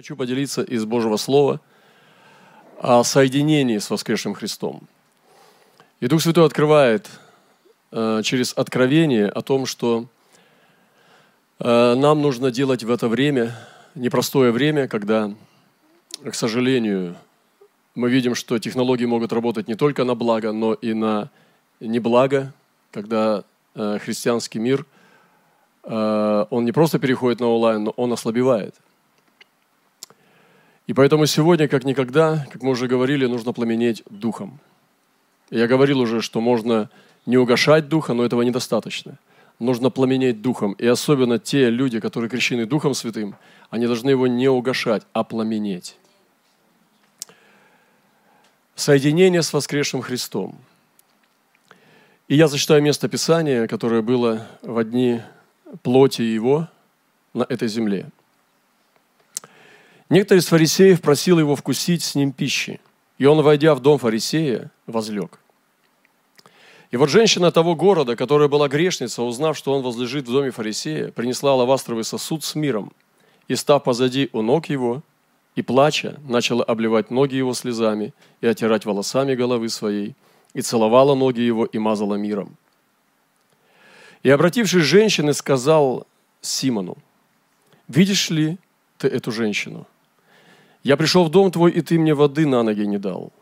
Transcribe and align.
Хочу 0.00 0.16
поделиться 0.16 0.62
из 0.62 0.86
Божьего 0.86 1.18
Слова 1.18 1.60
о 2.80 3.04
соединении 3.04 3.76
с 3.76 3.90
воскресшим 3.90 4.32
Христом. 4.32 4.88
И 6.00 6.06
Дух 6.06 6.22
Святой 6.22 6.46
открывает 6.46 7.06
э, 7.92 8.22
через 8.24 8.54
откровение 8.56 9.28
о 9.28 9.42
том, 9.42 9.66
что 9.66 10.06
э, 11.58 11.94
нам 11.96 12.22
нужно 12.22 12.50
делать 12.50 12.82
в 12.82 12.90
это 12.90 13.08
время, 13.08 13.54
непростое 13.94 14.52
время, 14.52 14.88
когда, 14.88 15.34
к 16.24 16.34
сожалению, 16.34 17.14
мы 17.94 18.08
видим, 18.08 18.34
что 18.34 18.58
технологии 18.58 19.04
могут 19.04 19.34
работать 19.34 19.68
не 19.68 19.74
только 19.74 20.04
на 20.04 20.14
благо, 20.14 20.52
но 20.52 20.72
и 20.72 20.94
на 20.94 21.28
неблаго, 21.78 22.54
когда 22.90 23.44
э, 23.74 23.98
христианский 24.02 24.60
мир, 24.60 24.86
э, 25.84 26.46
он 26.48 26.64
не 26.64 26.72
просто 26.72 26.98
переходит 26.98 27.40
на 27.40 27.48
онлайн, 27.48 27.84
но 27.84 27.90
он 27.90 28.10
ослабевает– 28.14 28.74
и 30.90 30.92
поэтому 30.92 31.24
сегодня, 31.26 31.68
как 31.68 31.84
никогда, 31.84 32.48
как 32.50 32.64
мы 32.64 32.70
уже 32.70 32.88
говорили, 32.88 33.24
нужно 33.26 33.52
пламенеть 33.52 34.02
духом. 34.10 34.58
Я 35.48 35.68
говорил 35.68 36.00
уже, 36.00 36.20
что 36.20 36.40
можно 36.40 36.90
не 37.26 37.36
угошать 37.36 37.86
духа, 37.86 38.12
но 38.12 38.24
этого 38.24 38.42
недостаточно. 38.42 39.16
Нужно 39.60 39.90
пламенеть 39.90 40.42
духом. 40.42 40.72
И 40.72 40.86
особенно 40.88 41.38
те 41.38 41.70
люди, 41.70 42.00
которые 42.00 42.28
крещены 42.28 42.66
Духом 42.66 42.94
Святым, 42.94 43.36
они 43.70 43.86
должны 43.86 44.10
его 44.10 44.26
не 44.26 44.48
угошать, 44.48 45.04
а 45.12 45.22
пламенеть. 45.22 45.96
Соединение 48.74 49.42
с 49.42 49.52
воскресшим 49.52 50.02
Христом. 50.02 50.58
И 52.26 52.34
я 52.34 52.48
зачитаю 52.48 52.82
место 52.82 53.08
Писания, 53.08 53.68
которое 53.68 54.02
было 54.02 54.44
в 54.62 54.82
дни 54.82 55.20
плоти 55.84 56.22
Его 56.22 56.66
на 57.32 57.44
этой 57.48 57.68
земле– 57.68 58.06
Некто 60.10 60.34
из 60.34 60.46
фарисеев 60.46 61.00
просил 61.00 61.38
его 61.38 61.54
вкусить 61.54 62.02
с 62.02 62.16
ним 62.16 62.32
пищи, 62.32 62.80
и 63.18 63.26
он, 63.26 63.42
войдя 63.42 63.76
в 63.76 63.80
дом 63.80 63.96
фарисея, 63.96 64.72
возлег. 64.88 65.38
И 66.90 66.96
вот 66.96 67.08
женщина 67.08 67.52
того 67.52 67.76
города, 67.76 68.16
которая 68.16 68.48
была 68.48 68.66
грешница, 68.66 69.22
узнав, 69.22 69.56
что 69.56 69.72
он 69.72 69.82
возлежит 69.82 70.26
в 70.26 70.32
доме 70.32 70.50
фарисея, 70.50 71.12
принесла 71.12 71.54
лавастровый 71.54 72.02
сосуд 72.02 72.42
с 72.42 72.56
миром, 72.56 72.92
и, 73.46 73.54
став 73.54 73.84
позади 73.84 74.28
у 74.32 74.42
ног 74.42 74.66
его, 74.66 75.04
и 75.54 75.62
плача, 75.62 76.18
начала 76.26 76.64
обливать 76.64 77.12
ноги 77.12 77.36
его 77.36 77.54
слезами 77.54 78.12
и 78.40 78.48
отирать 78.48 78.86
волосами 78.86 79.36
головы 79.36 79.68
своей, 79.68 80.16
и 80.54 80.60
целовала 80.60 81.14
ноги 81.14 81.40
его 81.40 81.66
и 81.66 81.78
мазала 81.78 82.16
миром. 82.16 82.56
И, 84.24 84.30
обратившись 84.30 84.82
к 84.82 84.84
женщине, 84.86 85.34
сказал 85.34 86.08
Симону, 86.40 86.98
«Видишь 87.86 88.28
ли 88.30 88.58
ты 88.98 89.06
эту 89.06 89.30
женщину? 89.30 89.86
Я 90.82 90.96
пришел 90.96 91.24
в 91.24 91.30
дом 91.30 91.50
твой, 91.50 91.72
и 91.72 91.82
ты 91.82 91.98
мне 91.98 92.14
воды 92.14 92.46
на 92.46 92.62
ноги 92.62 92.82
не 92.82 92.98
дал. 92.98 93.32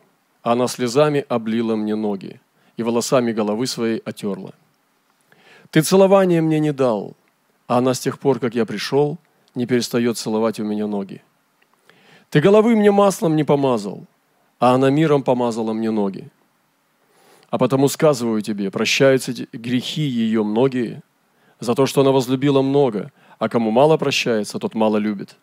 А 0.43 0.53
она 0.53 0.67
слезами 0.67 1.25
облила 1.29 1.77
мне 1.77 1.95
ноги 1.95 2.41
и 2.77 2.83
волосами 2.83 3.33
головы 3.33 3.67
своей 3.67 3.99
отерла. 3.99 4.53
Ты 5.71 5.83
целования 5.83 6.41
мне 6.41 6.61
не 6.61 6.73
дал, 6.73 7.17
а 7.67 7.79
она 7.79 7.95
с 7.95 8.01
тех 8.01 8.19
пор, 8.19 8.39
как 8.39 8.55
я 8.55 8.65
пришел, 8.65 9.19
не 9.55 9.67
перестает 9.67 10.17
целовать 10.17 10.61
у 10.61 10.65
меня 10.65 10.87
ноги. 10.87 11.23
Ты 12.31 12.41
головы 12.41 12.77
мне 12.77 12.91
маслом 12.91 13.37
не 13.37 13.45
помазал, 13.45 14.05
а 14.59 14.75
она 14.75 14.91
миром 14.91 15.23
помазала 15.23 15.73
мне 15.73 15.91
ноги. 15.91 16.29
А 17.51 17.59
потому 17.59 17.89
сказываю 17.89 18.43
тебе, 18.43 18.71
прощаются 18.71 19.33
грехи 19.53 20.03
ее 20.03 20.45
многие, 20.45 21.03
за 21.61 21.75
то, 21.75 21.87
что 21.87 22.03
она 22.03 22.13
возлюбила 22.13 22.63
много, 22.63 23.13
а 23.39 23.49
кому 23.49 23.71
мало 23.71 23.97
прощается, 23.97 24.59
тот 24.59 24.75
мало 24.75 24.99
любит. 24.99 25.37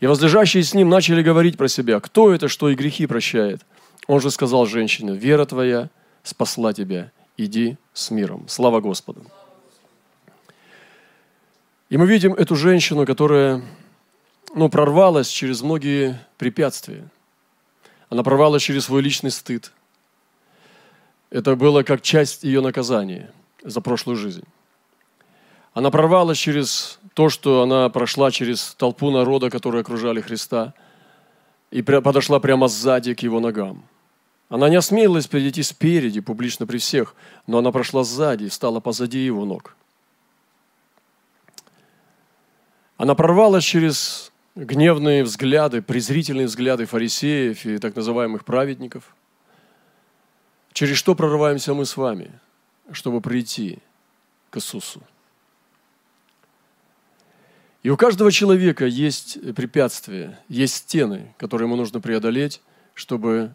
И 0.00 0.06
возлежащие 0.06 0.62
с 0.62 0.74
ним 0.74 0.88
начали 0.88 1.22
говорить 1.22 1.58
про 1.58 1.68
себя, 1.68 2.00
кто 2.00 2.32
это, 2.32 2.48
что 2.48 2.70
и 2.70 2.74
грехи 2.74 3.06
прощает. 3.06 3.60
Он 4.06 4.20
же 4.20 4.30
сказал 4.30 4.66
женщине, 4.66 5.14
вера 5.14 5.44
твоя 5.44 5.90
спасла 6.22 6.72
тебя, 6.72 7.12
иди 7.36 7.76
с 7.92 8.10
миром. 8.10 8.46
Слава 8.48 8.80
Господу. 8.80 9.24
И 11.90 11.96
мы 11.96 12.06
видим 12.06 12.32
эту 12.32 12.56
женщину, 12.56 13.04
которая 13.04 13.62
ну, 14.54 14.68
прорвалась 14.70 15.28
через 15.28 15.60
многие 15.60 16.18
препятствия. 16.38 17.06
Она 18.08 18.22
прорвалась 18.22 18.62
через 18.62 18.84
свой 18.84 19.02
личный 19.02 19.30
стыд. 19.30 19.72
Это 21.28 21.56
было 21.56 21.82
как 21.82 22.00
часть 22.00 22.42
ее 22.42 22.60
наказания 22.60 23.30
за 23.62 23.80
прошлую 23.80 24.16
жизнь. 24.16 24.44
Она 25.72 25.90
прорвалась 25.90 26.38
через 26.38 26.98
то, 27.14 27.28
что 27.28 27.62
она 27.62 27.88
прошла 27.88 28.30
через 28.30 28.74
толпу 28.74 29.10
народа, 29.10 29.50
которые 29.50 29.82
окружали 29.82 30.20
Христа, 30.20 30.74
и 31.70 31.82
подошла 31.82 32.40
прямо 32.40 32.66
сзади 32.68 33.14
к 33.14 33.20
его 33.20 33.40
ногам. 33.40 33.84
Она 34.48 34.68
не 34.68 34.76
осмелилась 34.76 35.28
перейти 35.28 35.62
спереди, 35.62 36.20
публично 36.20 36.66
при 36.66 36.78
всех, 36.78 37.14
но 37.46 37.58
она 37.58 37.70
прошла 37.70 38.02
сзади 38.02 38.44
и 38.44 38.48
стала 38.48 38.80
позади 38.80 39.18
его 39.18 39.44
ног. 39.44 39.76
Она 42.96 43.14
прорвалась 43.14 43.64
через 43.64 44.32
гневные 44.56 45.22
взгляды, 45.22 45.80
презрительные 45.80 46.46
взгляды 46.46 46.84
фарисеев 46.84 47.64
и 47.64 47.78
так 47.78 47.94
называемых 47.94 48.44
праведников. 48.44 49.14
Через 50.72 50.96
что 50.96 51.14
прорываемся 51.14 51.72
мы 51.72 51.86
с 51.86 51.96
вами, 51.96 52.32
чтобы 52.90 53.20
прийти 53.20 53.78
к 54.50 54.56
Иисусу? 54.56 55.00
И 57.82 57.88
у 57.88 57.96
каждого 57.96 58.30
человека 58.30 58.84
есть 58.84 59.38
препятствия, 59.54 60.38
есть 60.48 60.74
стены, 60.74 61.34
которые 61.38 61.66
ему 61.66 61.76
нужно 61.76 62.00
преодолеть, 62.00 62.60
чтобы 62.94 63.54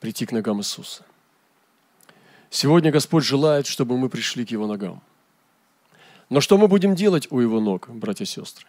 прийти 0.00 0.26
к 0.26 0.32
ногам 0.32 0.60
Иисуса. 0.60 1.04
Сегодня 2.50 2.90
Господь 2.90 3.24
желает, 3.24 3.66
чтобы 3.66 3.96
мы 3.96 4.08
пришли 4.08 4.44
к 4.44 4.50
Его 4.50 4.66
ногам. 4.66 5.00
Но 6.28 6.40
что 6.40 6.58
мы 6.58 6.66
будем 6.66 6.94
делать 6.96 7.28
у 7.30 7.38
Его 7.38 7.60
ног, 7.60 7.88
братья 7.88 8.24
и 8.24 8.26
сестры? 8.26 8.66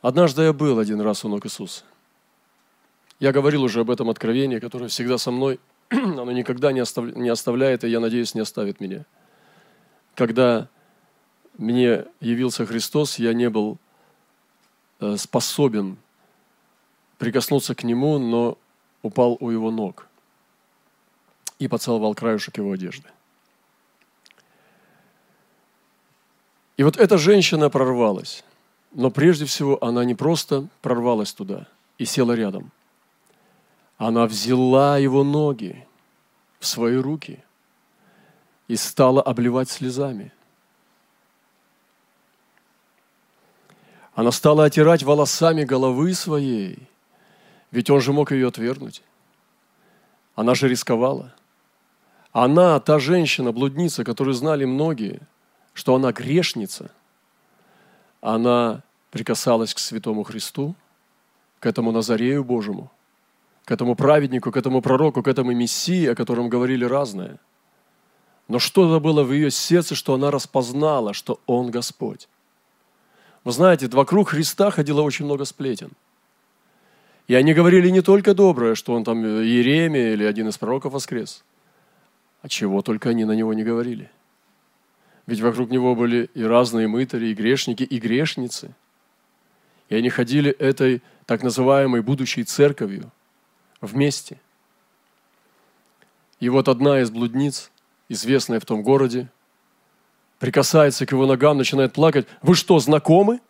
Однажды 0.00 0.42
я 0.42 0.52
был 0.52 0.78
один 0.78 1.00
раз 1.00 1.24
у 1.24 1.28
ног 1.28 1.44
Иисуса. 1.46 1.84
Я 3.20 3.32
говорил 3.32 3.62
уже 3.62 3.80
об 3.80 3.90
этом 3.90 4.08
откровении, 4.08 4.58
которое 4.58 4.88
всегда 4.88 5.18
со 5.18 5.30
мной, 5.30 5.60
оно 5.90 6.32
никогда 6.32 6.72
не, 6.72 6.80
оставляет, 6.80 7.84
и 7.84 7.88
я 7.88 8.00
надеюсь, 8.00 8.34
не 8.34 8.40
оставит 8.40 8.80
меня. 8.80 9.04
Когда 10.16 10.68
мне 11.62 12.06
явился 12.20 12.66
Христос, 12.66 13.18
я 13.18 13.32
не 13.32 13.48
был 13.48 13.78
э, 15.00 15.16
способен 15.16 15.96
прикоснуться 17.18 17.76
к 17.76 17.84
Нему, 17.84 18.18
но 18.18 18.58
упал 19.02 19.36
у 19.38 19.50
Его 19.50 19.70
ног 19.70 20.08
и 21.60 21.68
поцеловал 21.68 22.14
краешек 22.16 22.58
Его 22.58 22.72
одежды. 22.72 23.08
И 26.76 26.82
вот 26.82 26.96
эта 26.96 27.16
женщина 27.16 27.70
прорвалась, 27.70 28.42
но 28.90 29.12
прежде 29.12 29.44
всего 29.44 29.78
она 29.84 30.04
не 30.04 30.16
просто 30.16 30.66
прорвалась 30.80 31.32
туда 31.32 31.68
и 31.96 32.04
села 32.04 32.32
рядом. 32.32 32.72
Она 33.98 34.26
взяла 34.26 34.98
его 34.98 35.22
ноги 35.22 35.86
в 36.58 36.66
свои 36.66 36.96
руки 36.96 37.44
и 38.66 38.74
стала 38.74 39.22
обливать 39.22 39.70
слезами– 39.70 40.32
Она 44.14 44.30
стала 44.30 44.64
отирать 44.64 45.02
волосами 45.02 45.64
головы 45.64 46.12
своей, 46.14 46.88
ведь 47.70 47.88
он 47.88 48.00
же 48.00 48.12
мог 48.12 48.32
ее 48.32 48.48
отвергнуть. 48.48 49.02
Она 50.34 50.54
же 50.54 50.68
рисковала. 50.68 51.34
Она, 52.32 52.78
та 52.80 52.98
женщина, 52.98 53.52
блудница, 53.52 54.04
которую 54.04 54.34
знали 54.34 54.64
многие, 54.64 55.20
что 55.74 55.94
она 55.94 56.12
грешница, 56.12 56.90
она 58.20 58.82
прикасалась 59.10 59.74
к 59.74 59.78
святому 59.78 60.22
Христу, 60.22 60.74
к 61.60 61.66
этому 61.66 61.92
Назарею 61.92 62.44
Божьему, 62.44 62.90
к 63.64 63.70
этому 63.70 63.94
праведнику, 63.94 64.50
к 64.50 64.56
этому 64.56 64.82
пророку, 64.82 65.22
к 65.22 65.28
этому 65.28 65.52
Мессии, 65.52 66.06
о 66.06 66.14
котором 66.14 66.48
говорили 66.48 66.84
разное. 66.84 67.38
Но 68.48 68.58
что-то 68.58 69.00
было 69.00 69.22
в 69.22 69.32
ее 69.32 69.50
сердце, 69.50 69.94
что 69.94 70.14
она 70.14 70.30
распознала, 70.30 71.14
что 71.14 71.40
Он 71.46 71.70
Господь. 71.70 72.28
Вы 73.44 73.52
знаете, 73.52 73.88
вокруг 73.88 74.30
Христа 74.30 74.70
ходило 74.70 75.02
очень 75.02 75.24
много 75.24 75.44
сплетен. 75.44 75.90
И 77.26 77.34
они 77.34 77.54
говорили 77.54 77.88
не 77.88 78.02
только 78.02 78.34
доброе, 78.34 78.74
что 78.74 78.94
он 78.94 79.04
там 79.04 79.22
Еремия 79.42 80.12
или 80.12 80.24
один 80.24 80.48
из 80.48 80.58
пророков 80.58 80.92
воскрес, 80.92 81.44
а 82.42 82.48
чего 82.48 82.82
только 82.82 83.10
они 83.10 83.24
на 83.24 83.32
него 83.32 83.54
не 83.54 83.64
говорили. 83.64 84.10
Ведь 85.26 85.40
вокруг 85.40 85.70
него 85.70 85.94
были 85.94 86.30
и 86.34 86.42
разные 86.42 86.88
мытари, 86.88 87.26
и 87.26 87.34
грешники, 87.34 87.84
и 87.84 87.98
грешницы. 87.98 88.74
И 89.88 89.94
они 89.94 90.08
ходили 90.08 90.50
этой 90.50 91.02
так 91.26 91.42
называемой 91.42 92.02
будущей 92.02 92.44
церковью 92.44 93.10
вместе. 93.80 94.40
И 96.40 96.48
вот 96.48 96.68
одна 96.68 97.00
из 97.00 97.10
блудниц, 97.10 97.70
известная 98.08 98.58
в 98.58 98.66
том 98.66 98.82
городе, 98.82 99.28
прикасается 100.42 101.06
к 101.06 101.12
его 101.12 101.24
ногам, 101.24 101.56
начинает 101.56 101.92
плакать. 101.92 102.26
Вы 102.42 102.56
что, 102.56 102.80
знакомы? 102.80 103.40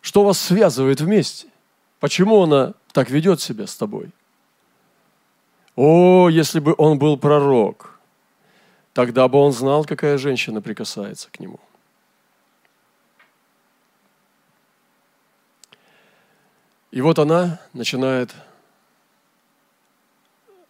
Что 0.00 0.22
вас 0.24 0.38
связывает 0.38 1.00
вместе? 1.00 1.48
Почему 1.98 2.40
она 2.40 2.74
так 2.92 3.10
ведет 3.10 3.40
себя 3.40 3.66
с 3.66 3.76
тобой? 3.76 4.12
О, 5.74 6.28
если 6.28 6.60
бы 6.60 6.76
он 6.78 7.00
был 7.00 7.16
пророк, 7.16 7.98
тогда 8.92 9.26
бы 9.26 9.40
он 9.40 9.50
знал, 9.50 9.84
какая 9.84 10.16
женщина 10.16 10.62
прикасается 10.62 11.32
к 11.32 11.40
нему. 11.40 11.58
И 16.92 17.00
вот 17.00 17.18
она 17.18 17.58
начинает 17.72 18.32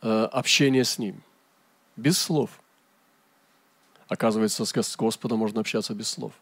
э, 0.01 0.29
общение 0.33 0.85
с 0.87 0.97
ним, 0.97 1.23
без 1.97 2.19
слов. 2.19 2.51
Оказывается, 4.09 4.65
с 4.65 4.97
Господом 4.97 5.39
можно 5.39 5.61
общаться 5.61 5.95
без 5.95 6.09
слов. 6.09 6.33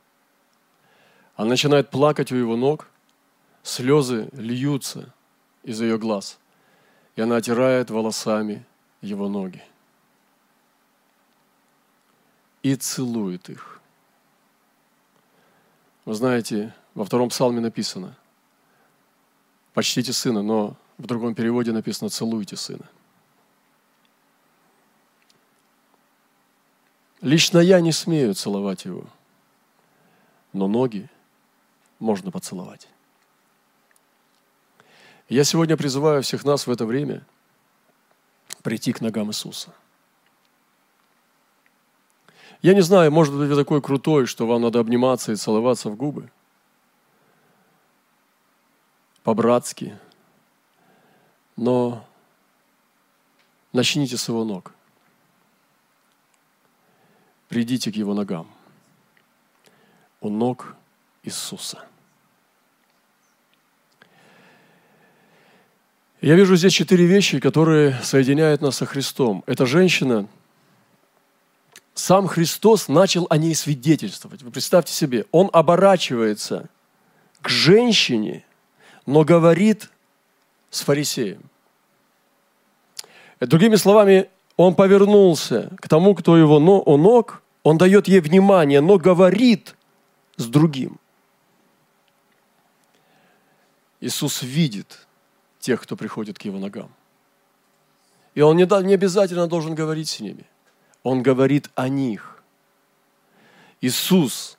Она 1.36 1.50
начинает 1.50 1.90
плакать 1.90 2.32
у 2.32 2.36
его 2.36 2.56
ног, 2.56 2.88
слезы 3.62 4.28
льются 4.32 5.12
из 5.62 5.80
ее 5.80 5.98
глаз, 5.98 6.38
и 7.16 7.20
она 7.20 7.36
отирает 7.36 7.90
волосами 7.90 8.64
его 9.00 9.28
ноги 9.28 9.62
и 12.62 12.74
целует 12.76 13.48
их. 13.48 13.80
Вы 16.04 16.14
знаете, 16.14 16.74
во 16.94 17.04
втором 17.04 17.28
псалме 17.28 17.60
написано, 17.60 18.16
почтите 19.72 20.12
сына, 20.12 20.42
но 20.42 20.76
в 20.98 21.06
другом 21.06 21.34
переводе 21.34 21.72
написано 21.72 22.10
целуйте 22.10 22.56
сына. 22.56 22.88
Лично 27.20 27.58
я 27.58 27.80
не 27.80 27.92
смею 27.92 28.34
целовать 28.34 28.84
его, 28.84 29.04
но 30.52 30.68
ноги 30.68 31.08
можно 31.98 32.30
поцеловать. 32.30 32.88
Я 35.28 35.44
сегодня 35.44 35.76
призываю 35.76 36.22
всех 36.22 36.44
нас 36.44 36.66
в 36.66 36.70
это 36.70 36.86
время 36.86 37.24
прийти 38.62 38.92
к 38.92 39.00
ногам 39.00 39.30
Иисуса. 39.30 39.72
Я 42.62 42.74
не 42.74 42.80
знаю, 42.80 43.10
может 43.10 43.34
быть, 43.34 43.48
вы 43.48 43.56
такой 43.56 43.80
крутой, 43.80 44.26
что 44.26 44.46
вам 44.46 44.62
надо 44.62 44.80
обниматься 44.80 45.32
и 45.32 45.36
целоваться 45.36 45.88
в 45.88 45.96
губы– 45.96 46.30
по-братски, 49.22 49.98
но 51.56 52.04
начните 53.72 54.16
с 54.16 54.28
его 54.28 54.44
ног. 54.44 54.72
Придите 57.50 57.92
к 57.92 57.96
его 57.96 58.14
ногам. 58.14 58.50
У 60.22 60.30
ног 60.30 60.74
Иисуса. 61.22 61.84
Я 66.22 66.34
вижу 66.34 66.56
здесь 66.56 66.72
четыре 66.72 67.04
вещи, 67.04 67.40
которые 67.40 68.00
соединяют 68.02 68.62
нас 68.62 68.76
со 68.76 68.86
Христом. 68.86 69.44
Эта 69.46 69.66
женщина, 69.66 70.26
сам 71.92 72.26
Христос 72.26 72.88
начал 72.88 73.26
о 73.28 73.36
ней 73.36 73.54
свидетельствовать. 73.54 74.40
Вы 74.40 74.50
представьте 74.50 74.94
себе, 74.94 75.26
он 75.30 75.50
оборачивается 75.52 76.70
к 77.42 77.50
женщине– 77.50 78.46
но 79.10 79.24
говорит 79.24 79.90
с 80.70 80.82
фарисеем. 80.82 81.42
Другими 83.40 83.74
словами, 83.74 84.30
он 84.62 84.74
повернулся 84.74 85.70
к 85.80 85.88
тому, 85.88 86.14
кто 86.14 86.36
его 86.36 86.56
у 86.58 86.96
ног, 86.98 87.42
он 87.62 87.78
дает 87.78 88.08
ей 88.08 88.20
внимание, 88.20 88.82
но 88.82 88.98
говорит 88.98 89.74
с 90.36 90.44
другим. 90.46 90.98
Иисус 94.00 94.42
видит 94.42 95.06
тех, 95.60 95.80
кто 95.80 95.96
приходит 95.96 96.38
к 96.38 96.42
его 96.42 96.58
ногам. 96.58 96.90
И 98.34 98.42
он 98.42 98.58
не, 98.58 98.66
не 98.84 98.92
обязательно 98.92 99.46
должен 99.46 99.74
говорить 99.74 100.10
с 100.10 100.20
ними. 100.20 100.44
Он 101.02 101.22
говорит 101.22 101.70
о 101.74 101.88
них. 101.88 102.42
Иисус 103.80 104.58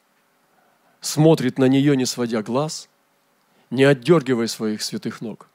смотрит 1.00 1.60
на 1.60 1.66
нее, 1.66 1.96
не 1.96 2.08
сводя 2.08 2.42
глаз, 2.42 2.90
не 3.70 3.84
отдергивая 3.84 4.48
своих 4.48 4.82
святых 4.82 5.22
ног, 5.22 5.48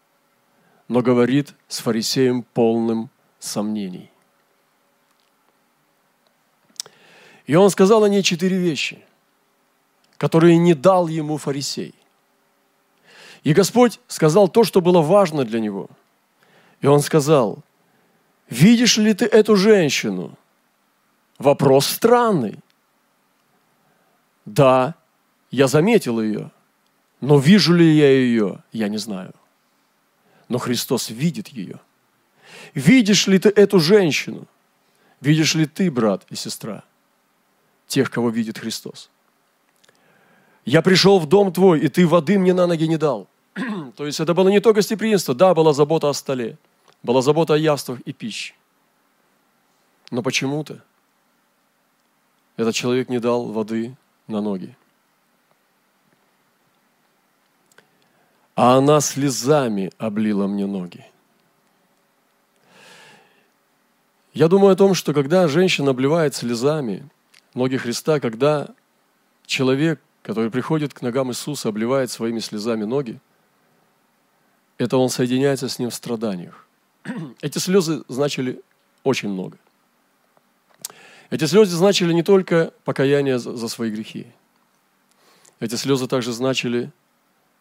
но 0.86 1.02
говорит 1.02 1.54
с 1.66 1.80
фарисеем 1.80 2.44
полным 2.44 3.10
сомнений. 3.40 4.12
И 7.46 7.54
он 7.54 7.70
сказал 7.70 8.04
о 8.04 8.08
ней 8.08 8.22
четыре 8.22 8.58
вещи, 8.58 9.02
которые 10.18 10.58
не 10.58 10.74
дал 10.74 11.06
ему 11.06 11.38
фарисей. 11.38 11.94
И 13.44 13.52
Господь 13.52 14.00
сказал 14.08 14.48
то, 14.48 14.64
что 14.64 14.80
было 14.80 15.00
важно 15.00 15.44
для 15.44 15.60
него. 15.60 15.88
И 16.80 16.88
он 16.88 17.00
сказал, 17.00 17.58
видишь 18.48 18.96
ли 18.96 19.14
ты 19.14 19.24
эту 19.24 19.54
женщину? 19.56 20.36
Вопрос 21.38 21.86
странный. 21.86 22.58
Да, 24.44 24.94
я 25.50 25.68
заметил 25.68 26.20
ее. 26.20 26.50
Но 27.20 27.38
вижу 27.38 27.72
ли 27.72 27.96
я 27.96 28.10
ее, 28.10 28.62
я 28.72 28.88
не 28.88 28.98
знаю. 28.98 29.32
Но 30.48 30.58
Христос 30.58 31.10
видит 31.10 31.48
ее. 31.48 31.78
Видишь 32.74 33.26
ли 33.26 33.38
ты 33.38 33.48
эту 33.48 33.78
женщину? 33.78 34.46
Видишь 35.20 35.54
ли 35.54 35.66
ты, 35.66 35.90
брат 35.90 36.26
и 36.30 36.34
сестра, 36.34 36.84
тех, 37.86 38.10
кого 38.10 38.30
видит 38.30 38.58
Христос? 38.58 39.10
Я 40.64 40.82
пришел 40.82 41.18
в 41.18 41.26
дом 41.26 41.52
твой, 41.52 41.80
и 41.80 41.88
ты 41.88 42.06
воды 42.06 42.38
мне 42.38 42.52
на 42.52 42.66
ноги 42.66 42.86
не 42.88 42.96
дал. 42.96 43.28
То 43.96 44.06
есть 44.06 44.20
это 44.20 44.34
было 44.34 44.48
не 44.48 44.60
то 44.60 44.72
гостеприимство, 44.72 45.34
да, 45.34 45.54
была 45.54 45.72
забота 45.72 46.08
о 46.08 46.14
столе, 46.14 46.58
была 47.02 47.22
забота 47.22 47.54
о 47.54 47.58
явствах 47.58 48.00
и 48.00 48.12
пище. 48.12 48.54
Но 50.10 50.22
почему-то 50.22 50.82
этот 52.56 52.74
человек 52.74 53.08
не 53.08 53.18
дал 53.18 53.46
воды 53.46 53.96
на 54.26 54.40
ноги. 54.40 54.76
а 58.56 58.78
она 58.78 59.00
слезами 59.00 59.92
облила 59.98 60.46
мне 60.46 60.66
ноги. 60.66 61.04
Я 64.32 64.48
думаю 64.48 64.72
о 64.72 64.76
том, 64.76 64.94
что 64.94 65.12
когда 65.12 65.46
женщина 65.46 65.90
обливает 65.90 66.34
слезами 66.34 67.08
ноги 67.56 67.76
Христа, 67.76 68.20
когда 68.20 68.68
человек, 69.46 70.00
который 70.22 70.50
приходит 70.50 70.94
к 70.94 71.02
ногам 71.02 71.30
Иисуса, 71.30 71.68
обливает 71.68 72.10
своими 72.10 72.38
слезами 72.38 72.84
ноги, 72.84 73.18
это 74.78 74.98
он 74.98 75.08
соединяется 75.08 75.68
с 75.68 75.78
ним 75.78 75.90
в 75.90 75.94
страданиях. 75.94 76.66
Эти 77.40 77.58
слезы 77.58 78.04
значили 78.08 78.60
очень 79.02 79.30
много. 79.30 79.58
Эти 81.30 81.44
слезы 81.46 81.76
значили 81.76 82.12
не 82.12 82.22
только 82.22 82.72
покаяние 82.84 83.38
за 83.38 83.68
свои 83.68 83.90
грехи. 83.90 84.26
Эти 85.58 85.74
слезы 85.74 86.06
также 86.06 86.32
значили 86.32 86.92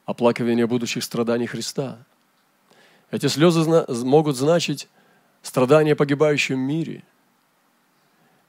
оплакивание 0.06 0.68
будущих 0.68 1.04
страданий 1.04 1.48
Христа. 1.48 1.98
Эти 3.12 3.28
слезы 3.28 3.86
могут 4.04 4.36
значить 4.36 4.88
страдания 5.42 5.96
погибающем 5.96 6.60
мире. 6.60 7.04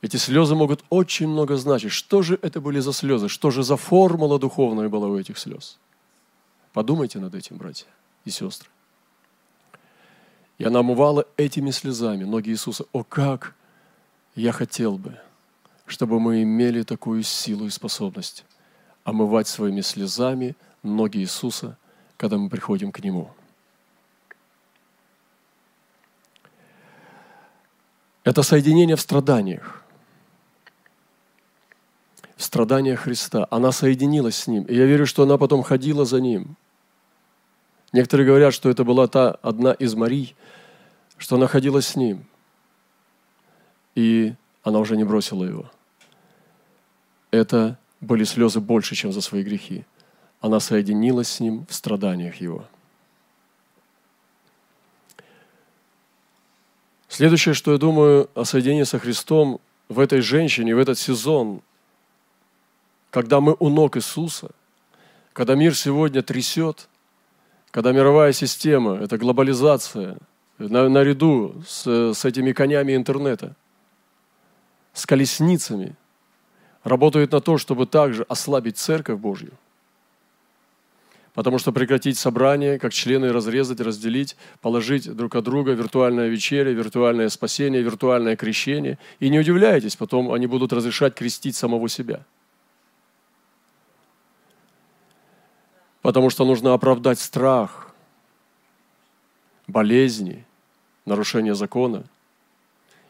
Эти 0.06 0.18
слезы 0.18 0.54
могут 0.54 0.84
очень 0.88 1.26
много 1.26 1.56
значить. 1.56 1.90
Что 1.90 2.22
же 2.22 2.38
это 2.40 2.60
были 2.60 2.78
за 2.78 2.92
слезы? 2.92 3.28
Что 3.28 3.50
же 3.50 3.64
за 3.64 3.76
формула 3.76 4.38
духовная 4.38 4.88
была 4.88 5.08
у 5.08 5.18
этих 5.18 5.36
слез? 5.36 5.80
Подумайте 6.72 7.18
над 7.18 7.34
этим, 7.34 7.56
братья 7.56 7.88
и 8.24 8.30
сестры. 8.30 8.68
И 10.58 10.64
она 10.64 10.78
омывала 10.78 11.26
этими 11.36 11.72
слезами 11.72 12.22
ноги 12.22 12.50
Иисуса. 12.50 12.84
О, 12.92 13.02
как 13.02 13.56
я 14.36 14.52
хотел 14.52 14.96
бы, 14.96 15.18
чтобы 15.86 16.20
мы 16.20 16.44
имели 16.44 16.84
такую 16.84 17.24
силу 17.24 17.66
и 17.66 17.70
способность 17.70 18.44
омывать 19.02 19.48
своими 19.48 19.80
слезами 19.80 20.54
ноги 20.84 21.18
Иисуса, 21.18 21.76
когда 22.16 22.38
мы 22.38 22.48
приходим 22.48 22.92
к 22.92 23.00
Нему. 23.00 23.32
Это 28.22 28.44
соединение 28.44 28.94
в 28.94 29.00
страданиях. 29.00 29.82
В 32.36 32.42
страданиях 32.42 33.00
Христа. 33.00 33.46
Она 33.50 33.72
соединилась 33.72 34.36
с 34.36 34.46
Ним. 34.46 34.64
И 34.64 34.74
я 34.74 34.84
верю, 34.84 35.06
что 35.06 35.22
она 35.22 35.38
потом 35.38 35.62
ходила 35.62 36.04
за 36.04 36.20
Ним. 36.20 36.56
Некоторые 37.92 38.26
говорят, 38.26 38.52
что 38.52 38.68
это 38.68 38.84
была 38.84 39.06
та 39.08 39.30
одна 39.42 39.72
из 39.72 39.94
Марий, 39.94 40.36
что 41.16 41.36
она 41.36 41.46
ходила 41.46 41.80
с 41.80 41.96
Ним. 41.96 42.24
И 43.94 44.34
она 44.62 44.78
уже 44.78 44.96
не 44.96 45.04
бросила 45.04 45.44
Его. 45.44 45.70
Это 47.30 47.78
были 48.00 48.24
слезы 48.24 48.60
больше, 48.60 48.94
чем 48.94 49.12
за 49.12 49.20
свои 49.20 49.42
грехи 49.42 49.84
она 50.40 50.60
соединилась 50.60 51.28
с 51.28 51.40
ним 51.40 51.66
в 51.68 51.74
страданиях 51.74 52.36
его. 52.36 52.64
Следующее, 57.08 57.54
что 57.54 57.72
я 57.72 57.78
думаю 57.78 58.28
о 58.34 58.44
соединении 58.44 58.84
со 58.84 58.98
Христом 58.98 59.60
в 59.88 59.98
этой 59.98 60.20
женщине, 60.20 60.74
в 60.74 60.78
этот 60.78 60.98
сезон, 60.98 61.62
когда 63.16 63.40
мы 63.40 63.56
у 63.60 63.70
ног 63.70 63.96
Иисуса, 63.96 64.50
когда 65.32 65.54
мир 65.54 65.74
сегодня 65.74 66.20
трясет, 66.20 66.86
когда 67.70 67.92
мировая 67.92 68.34
система, 68.34 68.96
это 68.96 69.16
глобализация, 69.16 70.18
на, 70.58 70.90
наряду 70.90 71.54
с, 71.66 72.12
с 72.12 72.24
этими 72.26 72.52
конями 72.52 72.94
интернета, 72.94 73.56
с 74.92 75.06
колесницами, 75.06 75.96
работает 76.84 77.32
на 77.32 77.40
то, 77.40 77.56
чтобы 77.56 77.86
также 77.86 78.22
ослабить 78.24 78.76
Церковь 78.76 79.18
Божью– 79.18 79.52
Потому 81.36 81.58
что 81.58 81.70
прекратить 81.70 82.16
собрание, 82.16 82.78
как 82.78 82.94
члены 82.94 83.30
разрезать, 83.30 83.78
разделить, 83.80 84.36
положить 84.62 85.14
друг 85.14 85.36
от 85.36 85.44
друга 85.44 85.72
виртуальное 85.72 86.28
вечеря, 86.28 86.72
виртуальное 86.72 87.28
спасение, 87.28 87.82
виртуальное 87.82 88.36
крещение. 88.36 88.98
И 89.20 89.28
не 89.28 89.38
удивляйтесь, 89.38 89.96
потом 89.96 90.32
они 90.32 90.46
будут 90.46 90.72
разрешать 90.72 91.14
крестить 91.14 91.54
самого 91.54 91.90
себя. 91.90 92.24
Потому 96.06 96.30
что 96.30 96.44
нужно 96.44 96.72
оправдать 96.72 97.18
страх, 97.18 97.92
болезни, 99.66 100.44
нарушение 101.04 101.56
закона. 101.56 102.04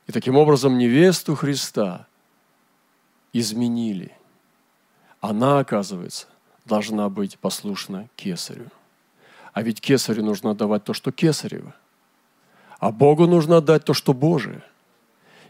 И 0.06 0.12
таким 0.12 0.34
образом 0.38 0.78
невесту 0.78 1.34
Христа 1.34 2.06
изменили. 3.34 4.16
Она, 5.20 5.58
оказывается, 5.58 6.26
должна 6.64 7.10
быть 7.10 7.38
послушна 7.38 8.08
кесарю. 8.16 8.70
А 9.52 9.60
ведь 9.60 9.82
кесарю 9.82 10.24
нужно 10.24 10.52
отдавать 10.52 10.84
то, 10.84 10.94
что 10.94 11.12
кесарево. 11.12 11.74
А 12.78 12.92
Богу 12.92 13.26
нужно 13.26 13.58
отдать 13.58 13.84
то, 13.84 13.92
что 13.92 14.14
Божие. 14.14 14.62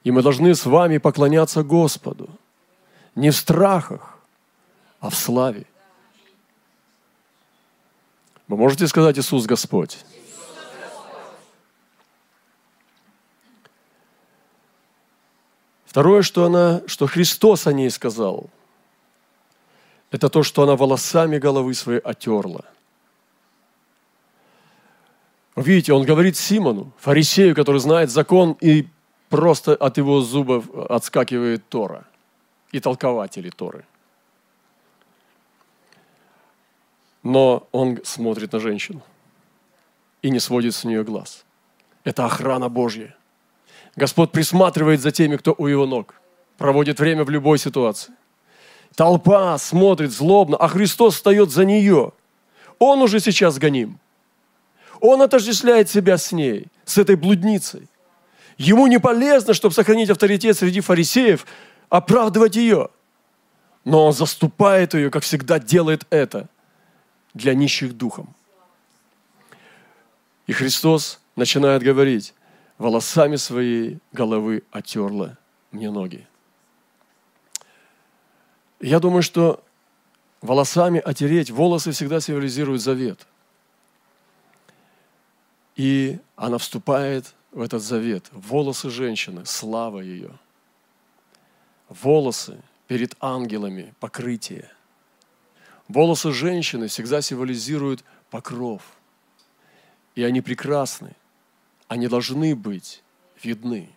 И 0.02 0.10
мы 0.10 0.20
должны 0.20 0.52
с 0.52 0.66
вами 0.66 0.98
поклоняться 0.98 1.62
Господу. 1.62 2.28
Не 3.14 3.30
в 3.30 3.36
страхах, 3.36 4.18
а 4.98 5.10
в 5.10 5.14
славе. 5.14 5.64
Вы 8.48 8.56
можете 8.56 8.86
сказать 8.86 9.18
Иисус 9.18 9.46
Господь? 9.46 9.98
Второе, 15.84 16.22
что, 16.22 16.44
она, 16.44 16.82
что 16.86 17.06
Христос 17.06 17.66
о 17.66 17.72
ней 17.72 17.90
сказал– 17.90 18.50
это 20.10 20.28
то, 20.28 20.42
что 20.42 20.62
она 20.62 20.76
волосами 20.76 21.38
головы 21.38 21.74
своей 21.74 22.00
отерла. 22.00 22.64
Видите, 25.56 25.92
он 25.92 26.04
говорит 26.04 26.36
Симону, 26.36 26.92
фарисею, 26.98 27.54
который 27.54 27.80
знает 27.80 28.10
закон, 28.10 28.56
и 28.60 28.86
просто 29.28 29.74
от 29.74 29.96
его 29.96 30.20
зубов 30.20 30.64
отскакивает 30.88 31.68
Тора 31.68 32.04
и 32.72 32.80
толкователи 32.80 33.50
Торы. 33.50 33.84
Но 37.26 37.66
он 37.72 37.98
смотрит 38.04 38.52
на 38.52 38.60
женщину 38.60 39.02
и 40.22 40.30
не 40.30 40.38
сводит 40.38 40.76
с 40.76 40.84
нее 40.84 41.02
глаз. 41.02 41.44
Это 42.04 42.24
охрана 42.24 42.68
Божья. 42.68 43.16
Господь 43.96 44.30
присматривает 44.30 45.00
за 45.00 45.10
теми, 45.10 45.36
кто 45.36 45.52
у 45.58 45.66
его 45.66 45.86
ног, 45.86 46.14
проводит 46.56 47.00
время 47.00 47.24
в 47.24 47.30
любой 47.30 47.58
ситуации. 47.58 48.14
Толпа 48.94 49.58
смотрит 49.58 50.12
злобно, 50.12 50.56
а 50.56 50.68
Христос 50.68 51.16
встает 51.16 51.50
за 51.50 51.64
нее. 51.64 52.12
Он 52.78 53.02
уже 53.02 53.18
сейчас 53.18 53.58
гоним. 53.58 53.98
Он 55.00 55.20
отождествляет 55.20 55.90
себя 55.90 56.18
с 56.18 56.30
ней, 56.30 56.66
с 56.84 56.96
этой 56.96 57.16
блудницей. 57.16 57.88
Ему 58.56 58.86
не 58.86 59.00
полезно, 59.00 59.52
чтобы 59.52 59.74
сохранить 59.74 60.10
авторитет 60.10 60.56
среди 60.56 60.80
фарисеев, 60.80 61.44
оправдывать 61.88 62.54
ее. 62.54 62.88
Но 63.84 64.06
он 64.06 64.12
заступает 64.12 64.94
ее, 64.94 65.10
как 65.10 65.24
всегда 65.24 65.58
делает 65.58 66.06
это, 66.10 66.48
для 67.36 67.54
нищих 67.54 67.96
духом. 67.96 68.34
И 70.46 70.52
Христос 70.52 71.20
начинает 71.36 71.82
говорить, 71.82 72.34
волосами 72.78 73.36
своей 73.36 73.98
головы 74.12 74.62
отерла 74.70 75.36
мне 75.70 75.90
ноги. 75.90 76.26
Я 78.80 79.00
думаю, 79.00 79.22
что 79.22 79.62
волосами 80.40 81.00
отереть, 81.00 81.50
волосы 81.50 81.92
всегда 81.92 82.20
символизируют 82.20 82.80
завет. 82.80 83.26
И 85.74 86.18
она 86.36 86.58
вступает 86.58 87.34
в 87.52 87.60
этот 87.60 87.82
завет. 87.82 88.28
Волосы 88.32 88.88
женщины, 88.88 89.44
слава 89.44 90.00
ее. 90.00 90.30
Волосы 91.88 92.62
перед 92.86 93.14
ангелами, 93.20 93.94
покрытие. 94.00 94.70
Волосы 95.88 96.32
женщины 96.32 96.88
всегда 96.88 97.22
символизируют 97.22 98.04
покров. 98.30 98.82
И 100.14 100.22
они 100.22 100.40
прекрасны. 100.40 101.12
Они 101.88 102.08
должны 102.08 102.56
быть 102.56 103.02
видны. 103.42 103.90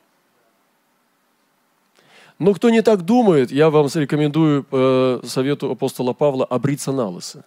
Но 2.37 2.53
кто 2.53 2.69
не 2.69 2.81
так 2.81 3.01
думает, 3.01 3.51
я 3.51 3.69
вам 3.69 3.87
рекомендую 3.93 4.65
э, 4.71 5.21
совету 5.25 5.71
апостола 5.71 6.13
Павла 6.13 6.45
обриться 6.45 6.91
на 6.91 7.07
лысо. 7.07 7.43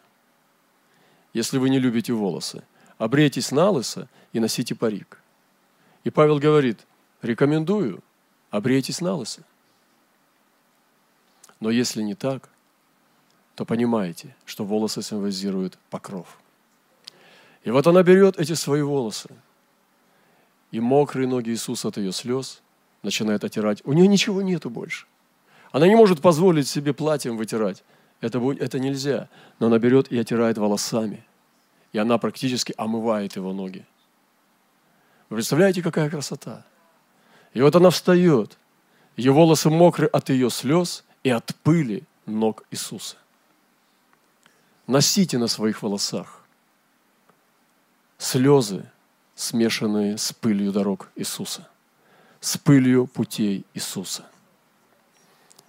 Если 1.33 1.59
вы 1.59 1.71
не 1.71 1.79
любите 1.79 2.13
волосы. 2.13 2.63
Обрейтесь 2.99 3.53
на 3.53 3.71
лысо 3.71 4.09
и 4.33 4.41
носите 4.41 4.75
парик. 4.75 5.19
И 6.05 6.11
Павел 6.11 6.39
говорит, 6.39 6.81
рекомендую, 7.23 8.03
обрейтесь 8.51 9.01
на 9.01 9.15
лысо. 9.15 9.43
Но 11.59 11.71
если 11.71 12.03
не 12.03 12.15
так, 12.15 12.51
то 13.55 13.65
понимаете, 13.65 14.35
что 14.45 14.65
волосы 14.65 15.03
символизируют 15.03 15.79
покров. 15.91 16.39
И 17.65 17.71
вот 17.71 17.87
она 17.87 18.03
берет 18.03 18.39
эти 18.39 18.55
свои 18.55 18.83
волосы, 18.83 19.31
и 20.71 20.81
мокрые 20.81 21.29
ноги 21.29 21.51
Иисуса 21.51 21.89
от 21.89 21.97
ее 21.97 22.13
слез– 22.13 22.61
начинает 23.03 23.45
отирать. 23.45 23.83
У 23.85 23.93
нее 23.93 24.07
ничего 24.07 24.43
нету 24.43 24.71
больше. 24.71 25.07
Она 25.71 25.87
не 25.87 25.97
может 25.97 26.21
позволить 26.21 26.69
себе 26.69 26.93
платьем 26.93 27.37
вытирать. 27.37 27.83
Это, 28.21 28.39
это 28.53 28.79
нельзя. 28.79 29.29
Но 29.59 29.67
она 29.67 29.79
берет 29.79 30.11
и 30.13 30.19
отирает 30.19 30.59
волосами. 30.59 31.25
И 31.93 31.99
она 31.99 32.19
практически 32.19 32.75
омывает 32.77 33.37
его 33.37 33.53
ноги. 33.53 33.85
Вы 35.29 35.37
представляете, 35.37 35.83
какая 35.83 36.11
красота? 36.11 36.65
И 37.55 37.61
вот 37.61 37.75
она 37.75 37.91
встает. 37.91 38.57
Ее 39.17 39.33
волосы 39.33 39.69
мокры 39.69 40.07
от 40.07 40.31
ее 40.31 40.51
слез 40.51 41.05
и 41.23 41.31
от 41.31 41.55
пыли 41.63 42.05
ног 42.27 42.65
Иисуса. 42.71 43.17
Носите 44.87 45.39
на 45.39 45.47
своих 45.47 45.83
волосах 45.83 46.45
слезы, 48.19 48.91
смешанные 49.35 50.19
с 50.19 50.33
пылью 50.33 50.73
дорог 50.73 51.11
Иисуса 51.17 51.69
с 52.43 52.59
пылью 52.59 53.07
путей 53.07 53.65
Иисуса. 53.73 54.27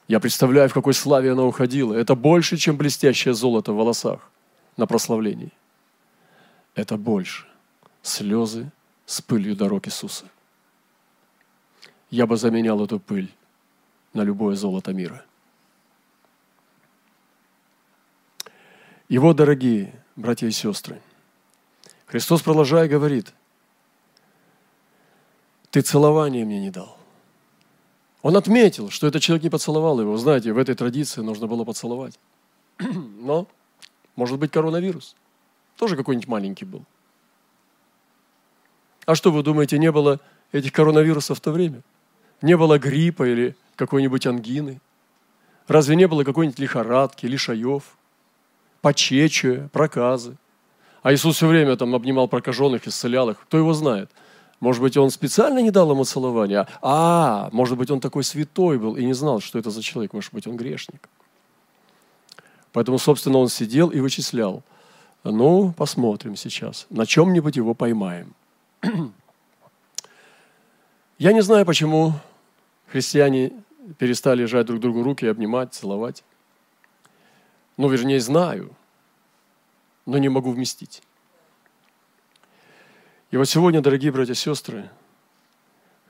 Я 0.07 0.19
представляю, 0.19 0.69
в 0.69 0.73
какой 0.73 0.93
славе 0.95 1.31
она 1.31 1.43
уходила. 1.43 1.93
Это 1.93 2.15
больше, 2.15 2.57
чем 2.57 2.75
блестящее 2.75 3.35
золото 3.35 3.71
в 3.71 3.75
волосах 3.75 4.19
на 4.75 4.87
прославлении. 4.87 5.51
Это 6.75 6.97
больше. 6.97 7.45
Слезы 8.01 8.71
с 9.05 9.21
пылью 9.21 9.55
дорог 9.55 9.87
Иисуса. 9.87 10.25
Я 12.09 12.25
бы 12.25 12.37
заменял 12.37 12.83
эту 12.83 12.99
пыль 12.99 13.31
на 14.13 14.23
любое 14.23 14.55
золото 14.55 14.93
мира. 14.93 15.23
Вот, 19.17 19.35
дорогие 19.35 19.93
братья 20.15 20.47
и 20.47 20.51
сестры, 20.51 21.01
Христос, 22.05 22.41
продолжая, 22.41 22.87
говорит– 22.87 23.33
ты 25.73 25.81
целование 25.81 26.45
мне 26.45 26.59
не 26.59 26.69
дал. 26.69 26.95
Он 28.21 28.37
отметил, 28.37 28.91
что 28.91 29.07
этот 29.07 29.23
человек 29.23 29.43
не 29.43 29.49
поцеловал 29.49 29.99
его. 29.99 30.15
Знаете, 30.17 30.53
в 30.53 30.59
этой 30.59 30.75
традиции 30.75 31.21
нужно 31.21 31.47
было 31.47 31.63
поцеловать. 31.63 32.19
Но, 32.77 33.47
может 34.15 34.37
быть, 34.37 34.51
коронавирус. 34.51 35.15
Тоже 35.75 35.97
какой-нибудь 35.97 36.27
маленький 36.27 36.65
был. 36.65 36.83
А 39.07 39.15
что 39.15 39.31
вы 39.31 39.41
думаете, 39.41 39.79
не 39.79 39.91
было 39.91 40.19
этих 40.51 40.71
коронавирусов 40.71 41.39
в 41.39 41.41
то 41.41 41.51
время? 41.51 41.81
Не 42.43 42.55
было 42.55 42.77
гриппа 42.77 43.27
или 43.27 43.55
какой-нибудь 43.75 44.27
ангины? 44.27 44.79
Разве 45.67 45.95
не 45.95 46.07
было 46.07 46.23
какой-нибудь 46.23 46.59
лихорадки, 46.59 47.25
лишаев, 47.25 47.97
почечия, 48.83 49.69
проказы? 49.71 50.35
А 51.01 51.13
Иисус 51.13 51.37
все 51.37 51.47
время 51.47 51.75
там 51.75 51.95
обнимал 51.95 52.27
прокаженных, 52.27 52.85
исцелял 52.85 53.29
их. 53.29 53.39
Кто 53.39 53.57
его 53.57 53.73
знает? 53.73 54.11
Может 54.59 54.81
быть, 54.81 54.97
он 54.97 55.09
специально 55.09 55.59
не 55.59 55.71
дал 55.71 55.91
ему 55.91 56.03
целования? 56.03 56.67
А, 56.81 57.49
может 57.51 57.77
быть, 57.77 57.89
он 57.89 57.99
такой 57.99 58.23
святой 58.23 58.77
был 58.77 58.95
и 58.95 59.05
не 59.05 59.13
знал, 59.13 59.39
что 59.39 59.57
это 59.57 59.69
за 59.71 59.81
человек. 59.81 60.13
Может 60.13 60.33
быть, 60.33 60.47
он 60.47 60.57
грешник. 60.57 61.09
Поэтому, 62.73 62.99
собственно, 62.99 63.37
он 63.39 63.49
сидел 63.49 63.89
и 63.89 63.99
вычислял. 63.99 64.63
Ну, 65.23 65.73
посмотрим 65.77 66.35
сейчас. 66.35 66.85
На 66.89 67.05
чем-нибудь 67.05 67.55
его 67.55 67.73
поймаем. 67.73 68.33
Я 71.17 71.31
не 71.31 71.41
знаю, 71.41 71.65
почему 71.65 72.13
христиане 72.91 73.53
перестали 73.97 74.45
жать 74.45 74.65
друг 74.65 74.79
другу 74.79 75.03
руки, 75.03 75.25
обнимать, 75.25 75.73
целовать. 75.73 76.23
Ну, 77.77 77.89
вернее, 77.89 78.19
знаю. 78.19 78.75
но 80.05 80.17
не 80.17 80.29
могу 80.29 80.51
вместить. 80.51 81.01
И 83.31 83.37
вот 83.37 83.45
сегодня, 83.45 83.81
дорогие 83.81 84.11
братья 84.11 84.33
и 84.33 84.35
сестры, 84.35 84.89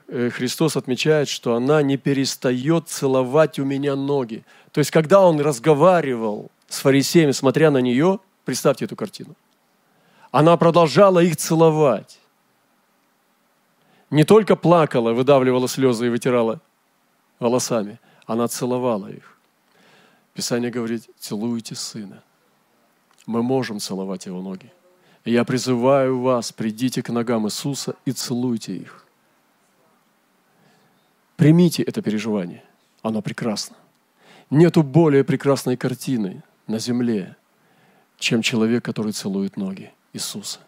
э, 0.08 0.30
Христос 0.30 0.76
отмечает, 0.76 1.28
что 1.28 1.54
она 1.54 1.80
не 1.82 1.96
перестает 1.96 2.88
целовать 2.88 3.58
у 3.58 3.64
меня 3.64 3.96
ноги. 3.96 4.44
То 4.72 4.80
есть, 4.80 4.90
когда 4.90 5.20
он 5.20 5.40
разговаривал 5.40 6.50
с 6.68 6.80
фарисеями, 6.80 7.30
смотря 7.30 7.70
на 7.70 7.78
нее, 7.78 8.18
представьте 8.44 8.84
эту 8.84 8.96
картину, 8.96 9.36
она 10.32 10.56
продолжала 10.56 11.20
их 11.20 11.36
целовать. 11.36 12.18
Не 14.10 14.24
только 14.24 14.56
плакала, 14.56 15.12
выдавливала 15.12 15.68
слезы 15.68 16.06
и 16.06 16.10
вытирала 16.10 16.60
волосами, 17.38 18.00
она 18.26 18.48
целовала 18.48 19.06
их. 19.06 19.33
Писание 20.34 20.70
говорит, 20.70 21.08
целуйте 21.18 21.76
сына. 21.76 22.22
Мы 23.24 23.42
можем 23.42 23.78
целовать 23.78 24.26
его 24.26 24.42
ноги. 24.42 24.70
И 25.24 25.32
я 25.32 25.44
призываю 25.44 26.20
вас, 26.20 26.52
придите 26.52 27.02
к 27.02 27.08
ногам 27.08 27.46
Иисуса 27.46 27.94
и 28.04 28.12
целуйте 28.12 28.76
их. 28.76 29.06
Примите 31.36 31.82
это 31.82 32.02
переживание. 32.02 32.62
Оно 33.02 33.22
прекрасно. 33.22 33.76
Нету 34.50 34.82
более 34.82 35.24
прекрасной 35.24 35.76
картины 35.76 36.42
на 36.66 36.78
земле, 36.78 37.36
чем 38.18 38.42
человек, 38.42 38.84
который 38.84 39.12
целует 39.12 39.56
ноги 39.56 39.92
Иисуса. 40.12 40.60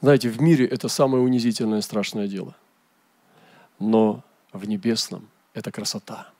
Знаете, 0.00 0.30
в 0.30 0.40
мире 0.40 0.66
это 0.66 0.88
самое 0.88 1.22
унизительное 1.22 1.80
и 1.80 1.82
страшное 1.82 2.26
дело. 2.26 2.56
Но 3.78 4.24
в 4.52 4.66
небесном 4.66 5.28
это 5.54 5.70
красота. 5.70 6.30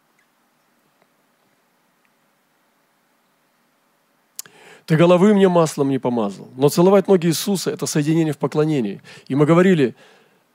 Ты 4.86 4.96
головы 4.96 5.34
мне 5.34 5.48
маслом 5.48 5.90
не 5.90 5.98
помазал. 5.98 6.48
Но 6.56 6.68
целовать 6.68 7.08
ноги 7.08 7.28
Иисуса– 7.28 7.70
это 7.72 7.86
соединение 7.86 8.32
в 8.32 8.38
поклонении. 8.38 9.00
И 9.28 9.34
мы 9.34 9.46
говорили, 9.46 9.94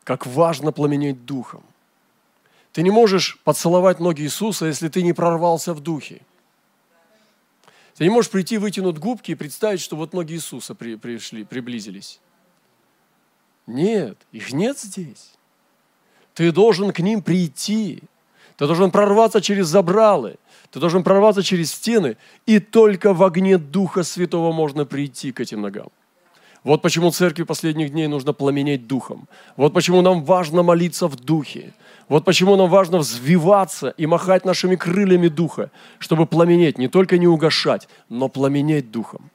как 0.03 0.25
важно 0.25 0.71
пламенеть 0.71 1.25
духом. 1.25 1.63
Ты 2.73 2.83
не 2.83 2.91
можешь 2.91 3.39
поцеловать 3.43 3.99
ноги 3.99 4.23
Иисуса, 4.23 4.65
если 4.65 4.89
ты 4.89 5.01
не 5.01 5.13
прорвался 5.13 5.73
в 5.73 5.79
духе. 5.79 6.21
Ты 7.95 8.03
не 8.03 8.09
можешь 8.09 8.29
прийти, 8.29 8.57
вытянуть 8.57 8.99
губки 8.99 9.31
и 9.31 9.35
представить, 9.35 9.81
что 9.81 9.95
вот 9.95 10.13
ноги 10.13 10.33
Иисуса 10.33 10.75
при, 10.75 10.95
пришли, 10.95 11.43
приблизились. 11.43 12.19
Нет, 13.65 14.17
их 14.31 14.53
нет 14.53 14.77
здесь. 14.77 15.33
Ты 16.35 16.51
должен 16.51 16.91
к 16.91 16.99
ним 16.99 17.23
прийти. 17.23 18.03
Ты 18.57 18.67
должен 18.67 18.91
прорваться 18.91 19.41
через 19.41 19.67
забралы. 19.67 20.37
Ты 20.71 20.79
должен 20.79 21.03
прорваться 21.03 21.43
через 21.43 21.71
стены, 21.71 22.17
и 22.45 22.59
только 22.59 23.13
в 23.13 23.23
огне 23.23 23.57
Духа 23.57 24.03
Святого 24.03 24.51
можно 24.51 24.85
прийти 24.85 25.31
к 25.31 25.39
этим 25.39 25.61
ногам. 25.61 25.87
Вот 26.63 26.81
почему 26.81 27.11
церкви 27.11 27.43
последних 27.43 27.91
дней 27.91 28.07
нужно 28.07 28.33
пламенеть 28.33 28.87
духом. 28.87 29.29
Вот 29.55 29.73
почему 29.73 30.01
нам 30.01 30.25
важно 30.25 30.63
молиться 30.63 31.07
в 31.07 31.15
духе. 31.15 31.73
Вот 32.09 32.25
почему 32.25 32.57
нам 32.57 32.69
важно 32.69 32.97
взвиваться 32.97 33.89
и 33.89 34.05
махать 34.05 34.43
нашими 34.43 34.75
крыльями 34.75 35.29
духа, 35.29 35.71
чтобы 35.99 36.25
пламенеть, 36.25 36.77
не 36.77 36.89
только 36.89 37.17
не 37.17 37.27
угошать, 37.27 37.87
но 38.09 38.27
пламенеть 38.27 38.91
духом. 38.91 39.29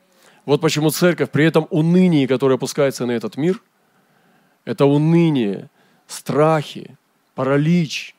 Вот 0.45 0.61
почему 0.61 0.91
церковь 0.91 1.31
при 1.31 1.47
этом 1.47 1.67
унынии, 1.71 2.27
которое 2.27 2.57
опускается 2.57 3.07
на 3.07 3.13
этот 3.13 3.39
мир, 3.39 3.63
это 4.67 4.85
уныние, 4.85 5.71
страхи, 6.07 6.99
паралич, 7.35 8.15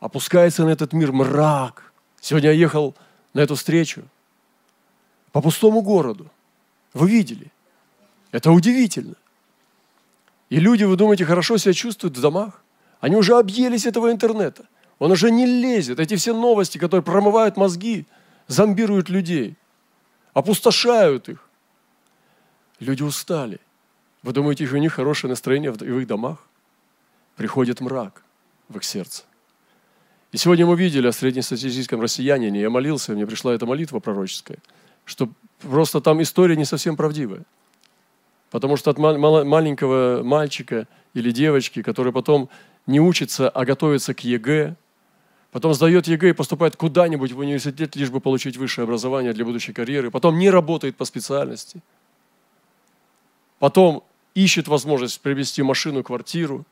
опускается 0.00 0.64
на 0.64 0.70
этот 0.70 0.92
мир 0.92 1.12
мрак– 1.12 1.84
Сегодня 2.22 2.50
я 2.50 2.56
ехал 2.56 2.94
на 3.34 3.40
эту 3.40 3.56
встречу 3.56 4.04
по 5.32 5.42
пустому 5.42 5.82
городу. 5.82 6.30
Вы 6.94 7.10
видели? 7.10 7.50
Это 8.30 8.52
удивительно. 8.52 9.16
И 10.48 10.60
люди, 10.60 10.84
вы 10.84 10.96
думаете, 10.96 11.24
хорошо 11.24 11.58
себя 11.58 11.74
чувствуют 11.74 12.16
в 12.16 12.20
домах? 12.20 12.62
Они 13.00 13.16
уже 13.16 13.36
объелись 13.36 13.86
этого 13.86 14.12
интернета. 14.12 14.66
Он 15.00 15.10
уже 15.10 15.32
не 15.32 15.46
лезет. 15.46 15.98
Эти 15.98 16.14
все 16.14 16.32
новости, 16.32 16.78
которые 16.78 17.02
промывают 17.02 17.56
мозги, 17.56 18.06
зомбируют 18.46 19.08
людей, 19.08 19.56
опустошают 20.32 21.28
их. 21.28 21.48
Люди 22.78 23.02
устали. 23.02 23.58
Вы 24.22 24.32
думаете, 24.32 24.64
у 24.66 24.76
них 24.76 24.92
хорошее 24.92 25.30
настроение 25.30 25.72
в 25.72 25.82
их 25.82 26.06
домах? 26.06 26.46
Приходит 27.34 27.80
мрак 27.80 28.22
в 28.68 28.76
их 28.76 28.84
сердце. 28.84 29.24
И 30.32 30.38
сегодня 30.38 30.64
мы 30.64 30.76
видели 30.76 31.06
о 31.06 31.12
среднестатистическом 31.12 32.00
россиянине. 32.00 32.62
Я 32.62 32.70
молился, 32.70 33.12
мне 33.12 33.26
пришла 33.26 33.52
эта 33.54 33.66
молитва 33.66 34.00
пророческая, 34.00 34.58
что 35.04 35.28
просто 35.60 36.00
там 36.00 36.22
история 36.22 36.56
не 36.56 36.64
совсем 36.64 36.96
правдивая. 36.96 37.42
Потому 38.50 38.78
что 38.78 38.90
от 38.90 38.98
маленького 38.98 40.22
мальчика 40.22 40.88
или 41.12 41.30
девочки, 41.30 41.82
который 41.82 42.12
потом 42.14 42.48
не 42.86 42.98
учится, 42.98 43.50
а 43.50 43.66
готовится 43.66 44.14
к 44.14 44.20
ЕГЭ, 44.24 44.74
потом 45.50 45.74
сдает 45.74 46.06
ЕГЭ 46.06 46.30
и 46.30 46.32
поступает 46.32 46.76
куда-нибудь 46.76 47.32
в 47.32 47.38
университет, 47.38 47.94
лишь 47.94 48.10
бы 48.10 48.20
получить 48.20 48.56
высшее 48.56 48.84
образование 48.84 49.34
для 49.34 49.44
будущей 49.44 49.74
карьеры, 49.74 50.10
потом 50.10 50.38
не 50.38 50.48
работает 50.48 50.96
по 50.96 51.04
специальности, 51.04 51.82
потом 53.58 54.02
ищет 54.34 54.66
возможность 54.66 55.20
приобрести 55.20 55.62
машину, 55.62 56.02
квартиру, 56.02 56.64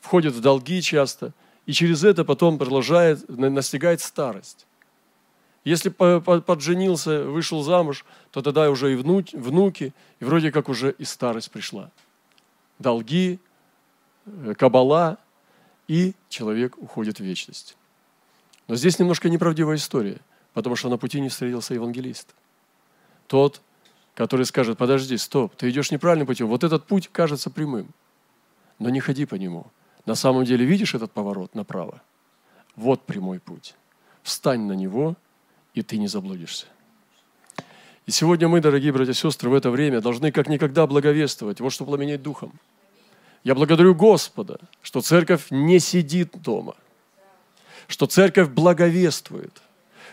входит 0.00 0.34
в 0.34 0.40
долги 0.40 0.80
часто– 0.80 1.32
и 1.66 1.72
через 1.72 2.04
это 2.04 2.24
потом 2.24 2.58
продолжает, 2.58 3.28
настигает 3.28 4.00
старость. 4.00 4.66
Если 5.64 5.90
подженился, 5.90 7.22
вышел 7.22 7.62
замуж, 7.62 8.04
то 8.32 8.42
тогда 8.42 8.68
уже 8.68 8.92
и 8.92 8.96
внуки, 8.96 9.94
и 10.18 10.24
вроде 10.24 10.50
как 10.50 10.68
уже 10.68 10.90
и 10.90 11.04
старость 11.04 11.52
пришла. 11.52 11.90
Долги, 12.80 13.38
э, 14.26 14.54
кабала, 14.58 15.18
и 15.86 16.14
человек 16.28 16.76
уходит 16.78 17.18
в 17.18 17.22
вечность. 17.22 17.76
Но 18.66 18.74
здесь 18.74 18.98
немножко 18.98 19.28
неправдивая 19.28 19.76
история, 19.76 20.20
потому 20.52 20.74
что 20.74 20.88
на 20.88 20.98
пути 20.98 21.20
не 21.20 21.28
встретился 21.28 21.74
евангелист. 21.74 22.34
Тот, 23.28 23.60
который 24.14 24.46
скажет, 24.46 24.78
подожди, 24.78 25.16
стоп, 25.16 25.54
ты 25.54 25.70
идешь 25.70 25.92
неправильным 25.92 26.26
путем, 26.26 26.48
вот 26.48 26.64
этот 26.64 26.86
путь 26.86 27.08
кажется 27.12 27.50
прямым, 27.50 27.88
но 28.80 28.90
не 28.90 28.98
ходи 28.98 29.26
по 29.26 29.36
нему– 29.36 29.68
на 30.06 30.14
самом 30.14 30.44
деле 30.44 30.64
видишь 30.64 30.94
этот 30.94 31.12
поворот 31.12 31.54
направо? 31.54 32.02
Вот 32.76 33.02
прямой 33.02 33.38
путь. 33.40 33.74
Встань 34.22 34.62
на 34.62 34.72
него, 34.72 35.16
и 35.74 35.82
ты 35.82 35.98
не 35.98 36.08
заблудишься. 36.08 36.66
И 38.06 38.10
сегодня 38.10 38.48
мы, 38.48 38.60
дорогие 38.60 38.92
братья 38.92 39.12
и 39.12 39.14
сестры, 39.14 39.48
в 39.48 39.54
это 39.54 39.70
время 39.70 40.00
должны 40.00 40.32
как 40.32 40.48
никогда 40.48 40.86
благовествовать. 40.86 41.60
Вот 41.60 41.72
что 41.72 41.84
пламенеть 41.84 42.22
духом. 42.22 42.52
Я 43.44 43.54
благодарю 43.54 43.94
Господа, 43.94 44.58
что 44.82 45.00
церковь 45.00 45.46
не 45.50 45.78
сидит 45.78 46.40
дома, 46.42 46.74
что 47.88 48.06
церковь 48.06 48.48
благовествует, 48.48 49.62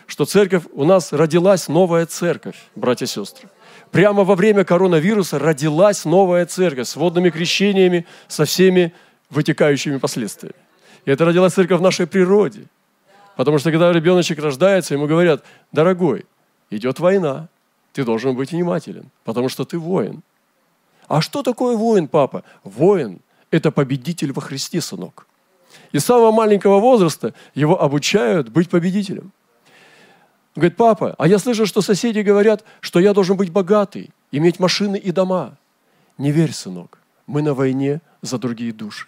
что 0.06 0.24
церковь, 0.24 0.64
у 0.72 0.84
нас 0.84 1.12
родилась 1.12 1.68
новая 1.68 2.06
церковь, 2.06 2.56
братья 2.74 3.06
и 3.06 3.08
сестры. 3.08 3.48
Прямо 3.92 4.24
во 4.24 4.34
время 4.34 4.64
коронавируса 4.64 5.38
родилась 5.38 6.04
новая 6.04 6.46
церковь 6.46 6.88
с 6.88 6.96
водными 6.96 7.30
крещениями, 7.30 8.06
со 8.28 8.44
всеми 8.44 8.92
вытекающими 9.30 9.98
последствиями. 9.98 10.56
И 11.04 11.10
это 11.10 11.24
родилась 11.24 11.54
церковь 11.54 11.78
в 11.78 11.82
нашей 11.82 12.06
природе. 12.06 12.66
Потому 13.36 13.58
что 13.58 13.70
когда 13.70 13.92
ребеночек 13.92 14.38
рождается, 14.38 14.94
ему 14.94 15.06
говорят, 15.06 15.44
дорогой, 15.72 16.26
идет 16.70 17.00
война, 17.00 17.48
ты 17.92 18.04
должен 18.04 18.36
быть 18.36 18.52
внимателен, 18.52 19.10
потому 19.24 19.48
что 19.48 19.64
ты 19.64 19.78
воин. 19.78 20.22
А 21.08 21.20
что 21.20 21.42
такое 21.42 21.76
воин, 21.76 22.06
папа? 22.06 22.44
Воин– 22.64 23.20
это 23.50 23.70
победитель 23.70 24.32
во 24.32 24.42
Христе, 24.42 24.80
сынок. 24.80 25.26
И 25.92 25.98
с 25.98 26.04
самого 26.04 26.32
маленького 26.32 26.80
возраста 26.80 27.32
его 27.54 27.80
обучают 27.80 28.48
быть 28.48 28.68
победителем. 28.68 29.32
Он 30.54 30.62
говорит, 30.62 30.76
папа, 30.76 31.14
а 31.16 31.28
я 31.28 31.38
слышу, 31.38 31.66
что 31.66 31.80
соседи 31.80 32.20
говорят, 32.20 32.64
что 32.80 33.00
я 33.00 33.14
должен 33.14 33.36
быть 33.36 33.50
богатый, 33.50 34.10
иметь 34.32 34.60
машины 34.60 34.96
и 34.96 35.12
дома. 35.12 35.56
Не 36.18 36.32
верь, 36.32 36.52
сынок, 36.52 36.98
мы 37.26 37.42
на 37.42 37.54
войне 37.54 38.00
за 38.22 38.38
другие 38.38 38.72
души 38.72 39.06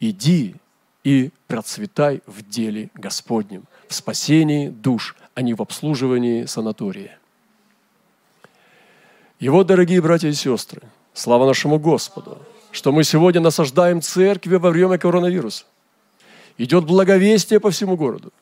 иди 0.00 0.56
и 1.04 1.30
процветай 1.46 2.22
в 2.26 2.48
деле 2.48 2.90
Господнем, 2.94 3.64
в 3.88 3.94
спасении 3.94 4.68
душ, 4.68 5.16
а 5.34 5.42
не 5.42 5.54
в 5.54 5.60
обслуживании 5.60 6.46
санатория. 6.46 7.18
И 9.38 9.48
вот, 9.48 9.66
дорогие 9.66 10.00
братья 10.00 10.28
и 10.28 10.32
сестры, 10.32 10.82
слава 11.12 11.46
нашему 11.46 11.78
Господу, 11.78 12.38
что 12.72 12.92
мы 12.92 13.04
сегодня 13.04 13.40
насаждаем 13.40 14.00
церкви 14.00 14.56
во 14.56 14.70
время 14.70 14.96
коронавируса. 14.98 15.66
Идет 16.56 16.84
благовестие 16.84 17.60
по 17.60 17.70
всему 17.70 17.96
городу. 17.96 18.32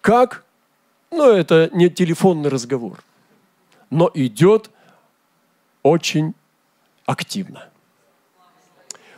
Как? 0.00 0.44
Ну, 1.10 1.30
это 1.30 1.70
не 1.72 1.88
телефонный 1.88 2.50
разговор, 2.50 3.02
но 3.90 4.10
идет 4.14 4.70
очень 5.82 6.34
активно– 7.06 7.68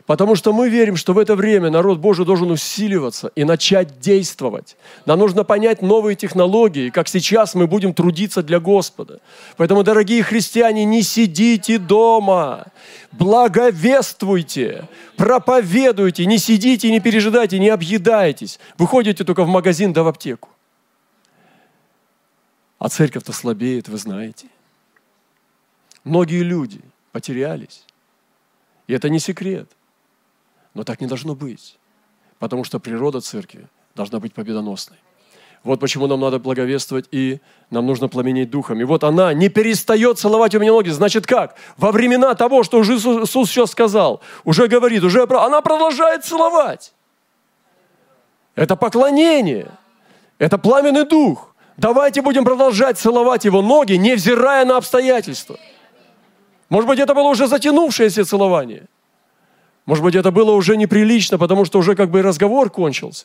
Потому 0.08 0.36
что 0.36 0.54
мы 0.54 0.70
верим, 0.70 0.96
что 0.96 1.12
в 1.12 1.18
это 1.18 1.36
время 1.36 1.68
народ 1.68 1.98
Божий 1.98 2.24
должен 2.24 2.50
усиливаться 2.50 3.30
и 3.36 3.44
начать 3.44 4.00
действовать. 4.00 4.78
Нам 5.04 5.18
нужно 5.18 5.44
понять 5.44 5.82
новые 5.82 6.16
технологии, 6.16 6.88
как 6.88 7.08
сейчас 7.08 7.54
мы 7.54 7.66
будем 7.66 7.92
трудиться 7.92 8.42
для 8.42 8.58
Господа. 8.58 9.20
Поэтому, 9.58 9.82
дорогие 9.82 10.22
христиане, 10.22 10.86
не 10.86 11.02
сидите 11.02 11.78
дома, 11.78 12.68
благовествуйте, 13.12 14.88
проповедуйте, 15.16 16.24
не 16.24 16.38
сидите, 16.38 16.90
не 16.90 17.00
пережидайте, 17.00 17.58
не 17.58 17.68
объедайтесь. 17.68 18.58
Вы 18.78 18.86
ходите 18.86 19.24
только 19.24 19.44
в 19.44 19.48
магазин 19.48 19.92
да 19.92 20.02
в 20.04 20.08
аптеку. 20.08 20.48
А 22.78 22.88
церковь-то 22.88 23.34
слабеет, 23.34 23.88
вы 23.88 23.98
знаете. 23.98 24.46
Многие 26.02 26.42
люди 26.42 26.80
потерялись. 27.12 27.84
И 28.86 28.94
это 28.94 29.10
не 29.10 29.18
секрет. 29.18 29.68
Но 30.78 30.84
так 30.84 31.00
не 31.00 31.08
должно 31.08 31.34
быть, 31.34 31.76
потому 32.38 32.62
что 32.62 32.78
природа 32.78 33.20
церкви 33.20 33.66
должна 33.96 34.20
быть 34.20 34.32
победоносной. 34.32 34.96
Вот 35.64 35.80
почему 35.80 36.06
нам 36.06 36.20
надо 36.20 36.38
благовествовать, 36.38 37.06
и 37.10 37.40
нам 37.68 37.84
нужно 37.84 38.06
пламенеть 38.06 38.50
духом. 38.50 38.80
И 38.80 38.84
вот 38.84 39.02
она 39.02 39.34
не 39.34 39.48
перестает 39.48 40.20
целовать 40.20 40.54
у 40.54 40.60
меня 40.60 40.70
ноги. 40.70 40.90
Значит 40.90 41.26
как? 41.26 41.56
Во 41.78 41.90
времена 41.90 42.36
того, 42.36 42.62
что 42.62 42.78
уже 42.78 42.94
Иисус 42.94 43.50
сейчас 43.50 43.72
сказал, 43.72 44.20
уже 44.44 44.68
говорит, 44.68 45.02
уже 45.02 45.24
она 45.24 45.62
продолжает 45.62 46.24
целовать. 46.24 46.92
Это 48.54 48.76
поклонение. 48.76 49.72
Это 50.38 50.58
пламенный 50.58 51.04
дух. 51.04 51.56
Давайте 51.76 52.22
будем 52.22 52.44
продолжать 52.44 52.98
целовать 52.98 53.44
его 53.44 53.62
ноги, 53.62 53.94
невзирая 53.94 54.64
на 54.64 54.76
обстоятельства. 54.76 55.56
Может 56.68 56.86
быть, 56.86 57.00
это 57.00 57.16
было 57.16 57.30
уже 57.30 57.48
затянувшееся 57.48 58.24
целование– 58.24 58.86
может 59.88 60.04
быть, 60.04 60.14
это 60.14 60.30
было 60.30 60.50
уже 60.50 60.76
неприлично, 60.76 61.38
потому 61.38 61.64
что 61.64 61.78
уже 61.78 61.96
как 61.96 62.10
бы 62.10 62.20
разговор 62.20 62.68
кончился. 62.68 63.24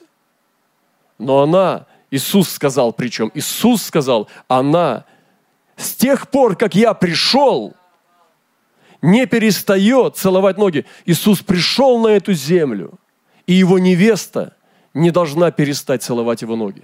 Но 1.17 1.41
она, 1.41 1.87
Иисус 2.09 2.49
сказал 2.49 2.93
причем, 2.93 3.29
Иисус 3.33 3.83
сказал, 3.83 4.29
она 4.47 5.03
с 5.75 5.93
тех 5.93 6.29
пор, 6.29 6.55
как 6.55 6.73
я 6.73 6.93
пришел, 6.93 7.73
не 9.01 9.25
перестает 9.25 10.15
целовать 10.15 10.57
ноги. 10.57 10.85
Иисус 11.03 11.41
пришел 11.41 11.99
на 11.99 12.07
эту 12.07 12.31
землю, 12.31 12.93
и 13.45 13.51
его 13.51 13.77
невеста 13.77 14.55
не 14.93 15.11
должна 15.11 15.51
перестать 15.51 16.01
целовать 16.01 16.43
его 16.43 16.55
ноги. 16.55 16.83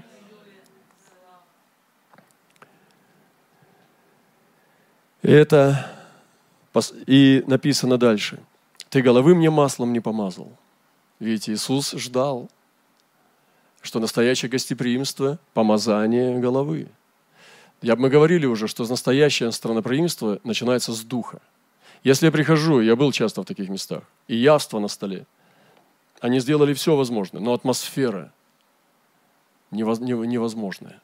Это 5.21 5.89
и 7.07 7.45
написано 7.47 7.97
дальше– 7.97 8.39
ты 8.89 9.01
головы 9.01 9.35
мне 9.35 9.49
маслом 9.49 9.93
не 9.93 9.99
помазал. 9.99 10.51
Ведь 11.19 11.49
Иисус 11.49 11.91
ждал, 11.91 12.49
что 13.81 13.99
настоящее 13.99 14.49
гостеприимство– 14.49 15.39
помазание 15.53 16.39
головы. 16.39 16.87
Я, 17.81 17.95
мы 17.95 18.09
говорили 18.09 18.45
уже, 18.45 18.67
что 18.67 18.85
настоящее 18.85 19.51
страноприимство 19.51 20.39
начинается 20.43 20.91
с 20.91 21.01
духа. 21.01 21.39
Если 22.03 22.25
я 22.25 22.31
прихожу, 22.31 22.81
я 22.81 22.95
был 22.95 23.11
часто 23.11 23.41
в 23.41 23.45
таких 23.45 23.69
местах, 23.69 24.03
и 24.27 24.35
явство 24.35 24.79
на 24.79 24.87
столе, 24.87 25.25
они 26.19 26.39
сделали 26.39 26.73
все 26.73 26.95
возможное, 26.95 27.41
но 27.41 27.53
атмосфера 27.53 28.33
невозможная. 29.71 31.01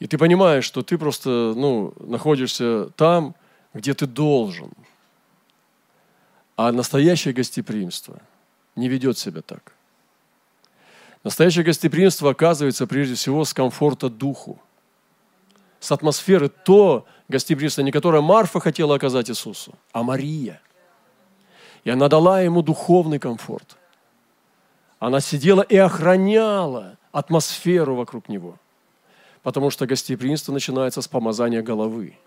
И 0.00 0.06
ты 0.06 0.18
понимаешь, 0.18 0.64
что 0.64 0.82
ты 0.82 0.98
просто 0.98 1.54
ну, 1.56 1.94
находишься 2.00 2.90
там, 2.96 3.34
где 3.72 3.94
ты 3.94 4.06
должен– 4.06 4.72
а 6.56 6.72
настоящее 6.72 7.34
гостеприимство 7.34 8.20
не 8.76 8.88
ведет 8.88 9.18
себя 9.18 9.42
так. 9.42 9.74
Настоящее 11.24 11.64
гостеприимство 11.64 12.30
оказывается 12.30 12.86
прежде 12.86 13.14
всего 13.14 13.44
с 13.44 13.54
комфорта 13.54 14.08
духу, 14.08 14.60
с 15.80 15.92
атмосферы 15.92 16.48
то 16.48 17.06
гостеприимство, 17.28 17.82
не 17.82 17.92
которое 17.92 18.22
Марфа 18.22 18.60
хотела 18.60 18.96
оказать 18.96 19.30
Иисусу, 19.30 19.74
а 19.92 20.02
Мария. 20.02 20.60
И 21.84 21.90
она 21.90 22.08
дала 22.08 22.40
ему 22.40 22.62
духовный 22.62 23.18
комфорт. 23.18 23.76
Она 24.98 25.20
сидела 25.20 25.62
и 25.62 25.76
охраняла 25.76 26.96
атмосферу 27.10 27.96
вокруг 27.96 28.28
него. 28.28 28.56
Потому 29.42 29.70
что 29.70 29.86
гостеприимство 29.86 30.52
начинается 30.52 31.02
с 31.02 31.08
помазания 31.08 31.62
головы– 31.62 32.16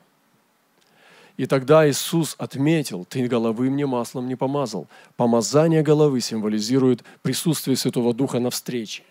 и 1.37 1.47
тогда 1.47 1.87
Иисус 1.89 2.35
отметил, 2.37 3.03
ты 3.05 3.27
головы 3.27 3.69
мне 3.69 3.85
маслом 3.85 4.27
не 4.27 4.35
помазал. 4.35 4.87
Помазание 5.17 5.83
головы 5.83 6.21
символизирует 6.21 7.03
присутствие 7.21 7.75
Святого 7.75 8.13
Духа 8.13 8.39
на 8.39 8.49
встрече. 8.49 9.03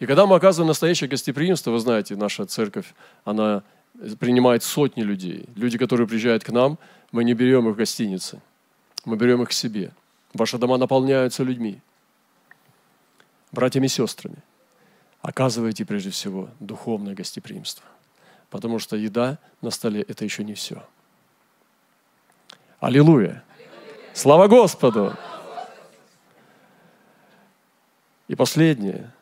И 0.00 0.06
когда 0.06 0.26
мы 0.26 0.34
оказываем 0.34 0.68
настоящее 0.68 1.08
гостеприимство, 1.08 1.70
вы 1.70 1.78
знаете, 1.78 2.16
наша 2.16 2.46
церковь, 2.46 2.94
она 3.24 3.62
принимает 4.18 4.64
сотни 4.64 5.02
людей. 5.02 5.48
Люди, 5.54 5.78
которые 5.78 6.08
приезжают 6.08 6.42
к 6.42 6.50
нам, 6.50 6.78
мы 7.12 7.22
не 7.22 7.34
берем 7.34 7.68
их 7.68 7.74
в 7.74 7.78
гостиницы, 7.78 8.40
мы 9.04 9.16
берем 9.16 9.42
их 9.42 9.50
к 9.50 9.52
себе. 9.52 9.92
Ваши 10.32 10.58
дома 10.58 10.78
наполняются 10.78 11.44
людьми, 11.44 11.80
братьями 13.52 13.86
и 13.86 13.88
сестрами. 13.88 14.38
Оказывайте 15.22 15.84
прежде 15.84 16.10
всего 16.10 16.50
духовное 16.58 17.14
гостеприимство 17.14 17.86
потому 18.54 18.78
что 18.78 18.94
еда 18.94 19.38
на 19.62 19.70
столе– 19.70 20.02
это 20.08 20.24
еще 20.24 20.44
не 20.44 20.54
все. 20.54 20.86
Аллилуйя! 22.78 23.42
Слава 24.12 24.46
Господу! 24.46 25.16
И 28.28 28.36
последнее. 28.36 29.12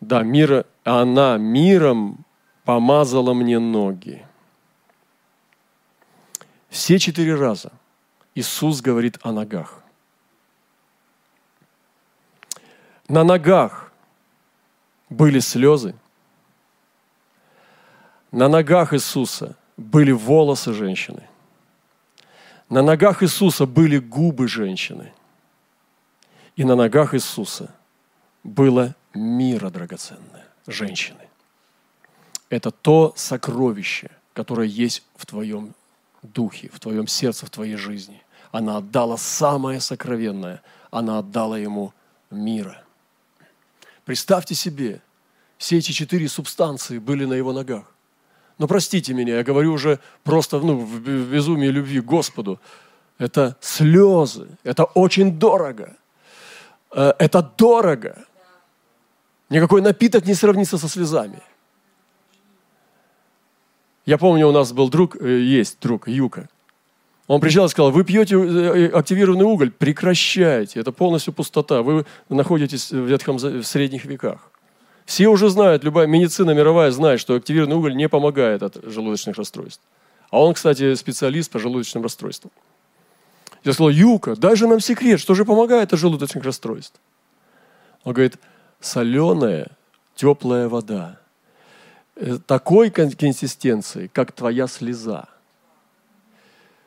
Да, 0.00 0.22
мира, 0.22 0.64
она 0.84 1.36
миром 1.36 2.24
помазала 2.64 3.34
мне 3.34 3.58
ноги. 3.58 4.24
Все 6.70 6.98
четыре 6.98 7.34
раза 7.34 7.72
Иисус 8.34 8.80
говорит 8.80 9.18
о 9.20 9.32
ногах. 9.32 9.82
На 13.06 13.22
ногах 13.22 13.92
были 15.10 15.40
слезы– 15.40 15.94
на 18.36 18.48
ногах 18.48 18.92
Иисуса 18.92 19.56
были 19.78 20.12
волосы 20.12 20.74
женщины. 20.74 21.26
На 22.68 22.82
ногах 22.82 23.22
Иисуса 23.22 23.64
были 23.64 23.96
губы 23.96 24.46
женщины. 24.46 25.14
И 26.54 26.64
на 26.64 26.76
ногах 26.76 27.14
Иисуса 27.14 27.74
было 28.44 28.94
мира 29.14 29.70
драгоценное 29.70 30.44
женщины. 30.66 31.26
Это 32.50 32.70
то 32.70 33.14
сокровище, 33.16 34.10
которое 34.34 34.68
есть 34.68 35.02
в 35.16 35.24
твоем 35.24 35.74
духе, 36.22 36.68
в 36.70 36.78
твоем 36.78 37.06
сердце, 37.06 37.46
в 37.46 37.50
твоей 37.50 37.76
жизни. 37.76 38.22
Она 38.52 38.76
отдала 38.76 39.16
самое 39.16 39.80
сокровенное. 39.80 40.60
Она 40.90 41.20
отдала 41.20 41.58
ему 41.58 41.94
мира. 42.30 42.84
Представьте 44.04 44.54
себе, 44.54 45.00
все 45.56 45.78
эти 45.78 45.92
четыре 45.92 46.28
субстанции 46.28 46.98
были 46.98 47.24
на 47.24 47.32
его 47.32 47.54
ногах. 47.54 47.95
Но 48.58 48.66
простите 48.66 49.12
меня, 49.14 49.36
я 49.36 49.44
говорю 49.44 49.72
уже 49.72 49.98
просто 50.24 50.58
ну, 50.60 50.78
в 50.78 51.00
безумии 51.00 51.68
любви 51.68 52.00
к 52.00 52.04
Господу. 52.04 52.58
Это 53.18 53.56
слезы, 53.60 54.48
это 54.64 54.84
очень 54.84 55.38
дорого. 55.38 55.96
Э, 56.90 57.12
это 57.18 57.42
дорого. 57.58 58.24
Никакой 59.50 59.82
напиток 59.82 60.26
не 60.26 60.34
сравнится 60.34 60.78
со 60.78 60.88
слезами. 60.88 61.40
Я 64.06 64.18
помню, 64.18 64.48
у 64.48 64.52
нас 64.52 64.72
был 64.72 64.88
друг, 64.88 65.16
э, 65.16 65.40
есть 65.40 65.78
друг, 65.80 66.08
Юка. 66.08 66.48
Он 67.26 67.40
приезжал 67.40 67.66
и 67.66 67.68
сказал, 67.68 67.90
вы 67.90 68.04
пьете 68.04 68.36
э, 68.36 68.88
активированный 68.88 69.44
уголь, 69.44 69.70
прекращайте, 69.70 70.80
это 70.80 70.92
полностью 70.92 71.32
пустота, 71.32 71.82
вы 71.82 72.06
находитесь 72.28 72.92
в, 72.92 73.04
ветхом, 73.04 73.36
в 73.36 73.64
средних 73.64 74.04
веках. 74.04 74.50
Все 75.06 75.28
уже 75.28 75.48
знают, 75.48 75.84
любая 75.84 76.08
медицина 76.08 76.50
мировая 76.50 76.90
знает, 76.90 77.20
что 77.20 77.36
активированный 77.36 77.76
уголь 77.76 77.96
не 77.96 78.08
помогает 78.08 78.64
от 78.64 78.84
желудочных 78.84 79.36
расстройств. 79.36 79.80
А 80.30 80.42
он, 80.42 80.52
кстати, 80.52 80.94
специалист 80.96 81.50
по 81.50 81.60
желудочным 81.60 82.02
расстройствам. 82.02 82.50
Я 83.62 83.72
сказал, 83.72 83.90
Юка, 83.90 84.34
дай 84.34 84.56
же 84.56 84.66
нам 84.66 84.80
секрет, 84.80 85.20
что 85.20 85.34
же 85.34 85.44
помогает 85.44 85.92
от 85.92 85.98
желудочных 85.98 86.44
расстройств? 86.44 87.00
Он 88.02 88.14
говорит, 88.14 88.36
соленая, 88.80 89.70
теплая 90.16 90.68
вода, 90.68 91.20
э, 92.16 92.38
такой 92.44 92.90
консистенции, 92.90 94.10
как 94.12 94.32
твоя 94.32 94.66
слеза. 94.66 95.28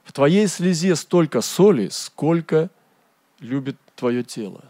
В 0.03 0.11
твоей 0.11 0.47
слезе 0.47 0.95
столько 0.97 1.39
соли, 1.39 1.87
сколько 1.89 2.69
любит 3.39 3.77
твое 3.95 4.23
тело. 4.23 4.63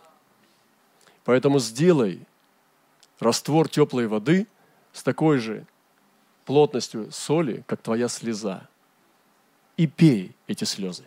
Поэтому 1.25 1.59
сделай 1.59 2.27
раствор 3.19 3.67
теплой 3.67 4.07
воды 4.07 4.47
с 4.93 5.03
такой 5.03 5.39
же 5.39 5.65
плотностью 6.45 7.11
соли, 7.11 7.63
как 7.67 7.81
твоя 7.81 8.07
слеза. 8.07 8.67
И 9.77 9.87
пей 9.87 10.35
эти 10.47 10.63
слезы. 10.63 11.03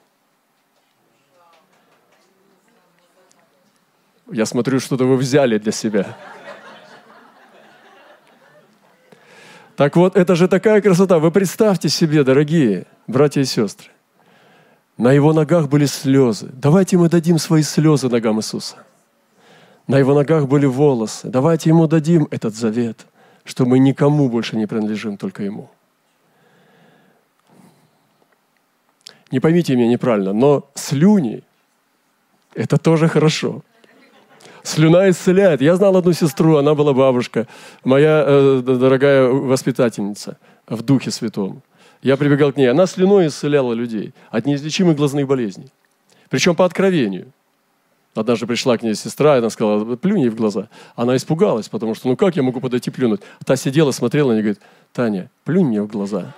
Я 4.30 4.46
смотрю, 4.46 4.80
что-то 4.80 5.04
вы 5.04 5.16
взяли 5.16 5.58
для 5.58 5.72
себя. 5.72 6.16
Так 9.76 9.96
вот, 9.96 10.16
это 10.16 10.36
же 10.36 10.48
такая 10.48 10.80
красота. 10.80 11.18
Вы 11.18 11.30
представьте 11.30 11.88
себе, 11.88 12.24
дорогие 12.24 12.86
братья 13.06 13.40
и 13.40 13.44
сестры, 13.44 13.90
на 14.96 15.12
его 15.12 15.32
ногах 15.32 15.68
были 15.68 15.86
слезы. 15.86 16.48
Давайте 16.52 16.96
мы 16.96 17.08
дадим 17.08 17.38
свои 17.38 17.62
слезы 17.62 18.08
ногам 18.08 18.38
Иисуса. 18.38 18.76
На 19.86 19.98
его 19.98 20.14
ногах 20.14 20.46
были 20.46 20.66
волосы. 20.66 21.28
Давайте 21.28 21.70
ему 21.70 21.86
дадим 21.86 22.28
этот 22.30 22.54
завет, 22.54 23.06
что 23.44 23.66
мы 23.66 23.78
никому 23.78 24.28
больше 24.28 24.56
не 24.56 24.66
принадлежим, 24.66 25.16
только 25.16 25.42
ему. 25.42 25.70
Не 29.30 29.40
поймите 29.40 29.74
меня 29.74 29.88
неправильно, 29.88 30.32
но 30.32 30.70
слюни– 30.74 31.42
это 32.54 32.76
тоже 32.76 33.08
хорошо. 33.08 33.62
Слюна 34.62 35.10
исцеляет. 35.10 35.60
Я 35.60 35.74
знал 35.76 35.96
одну 35.96 36.12
сестру, 36.12 36.56
она 36.56 36.74
была 36.74 36.92
бабушка, 36.92 37.48
моя 37.82 38.24
э, 38.26 38.62
дорогая 38.64 39.24
воспитательница 39.26 40.38
в 40.68 40.82
Духе 40.82 41.10
Святом. 41.10 41.62
Я 42.02 42.16
прибегал 42.16 42.52
к 42.52 42.56
ней. 42.56 42.70
Она 42.70 42.86
слюной 42.86 43.28
исцеляла 43.28 43.72
людей 43.72 44.12
от 44.30 44.46
неизлечимых 44.46 44.96
глазных 44.96 45.26
болезней. 45.26 45.70
Причем 46.28 46.54
по 46.54 46.64
откровению. 46.64 47.32
Однажды 48.14 48.46
пришла 48.46 48.76
к 48.76 48.82
ней 48.82 48.94
сестра, 48.94 49.36
и 49.36 49.38
она 49.38 49.50
сказала, 49.50 49.96
плюнь 49.96 50.22
ей 50.22 50.28
в 50.28 50.34
глаза. 50.34 50.68
Она 50.96 51.16
испугалась, 51.16 51.68
потому 51.68 51.94
что, 51.94 52.08
ну 52.08 52.16
как 52.16 52.36
я 52.36 52.42
могу 52.42 52.60
подойти 52.60 52.90
плюнуть? 52.90 53.22
Та 53.44 53.56
сидела, 53.56 53.90
смотрела 53.90 54.28
на 54.28 54.32
нее 54.32 54.40
и 54.40 54.42
говорит, 54.42 54.62
Таня, 54.92 55.30
плюнь 55.44 55.66
мне 55.66 55.82
в 55.82 55.86
глаза 55.86 56.34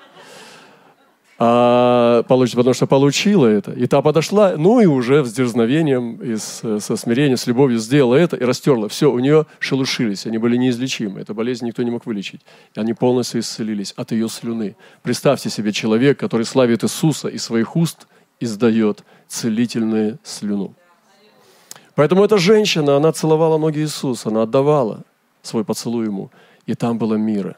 а, 1.38 2.22
потому 2.22 2.74
что 2.74 2.86
получила 2.86 3.46
это. 3.46 3.72
И 3.72 3.86
та 3.86 4.02
подошла, 4.02 4.54
ну 4.56 4.80
и 4.80 4.86
уже 4.86 5.24
с 5.24 5.32
дерзновением, 5.32 6.16
и 6.16 6.36
с, 6.36 6.80
со 6.80 6.96
смирением, 6.96 7.36
с 7.36 7.46
любовью 7.46 7.78
сделала 7.78 8.14
это 8.14 8.36
и 8.36 8.44
растерла. 8.44 8.88
Все, 8.88 9.10
у 9.10 9.18
нее 9.18 9.46
шелушились, 9.58 10.26
они 10.26 10.38
были 10.38 10.56
неизлечимы. 10.56 11.20
Эту 11.20 11.34
болезнь 11.34 11.66
никто 11.66 11.82
не 11.82 11.90
мог 11.90 12.06
вылечить. 12.06 12.42
И 12.74 12.80
они 12.80 12.94
полностью 12.94 13.40
исцелились 13.40 13.92
от 13.96 14.12
ее 14.12 14.28
слюны. 14.28 14.76
Представьте 15.02 15.50
себе 15.50 15.72
человек, 15.72 16.18
который 16.18 16.46
славит 16.46 16.84
Иисуса 16.84 17.28
и 17.28 17.38
своих 17.38 17.76
уст 17.76 18.06
издает 18.40 19.04
целительную 19.26 20.18
слюну. 20.22 20.74
Поэтому 21.94 22.24
эта 22.24 22.38
женщина, 22.38 22.96
она 22.96 23.12
целовала 23.12 23.56
ноги 23.58 23.80
Иисуса, 23.80 24.28
она 24.28 24.42
отдавала 24.42 25.02
свой 25.42 25.64
поцелуй 25.64 26.06
ему, 26.06 26.30
и 26.66 26.74
там 26.74 26.98
было 26.98 27.14
мира. 27.14 27.56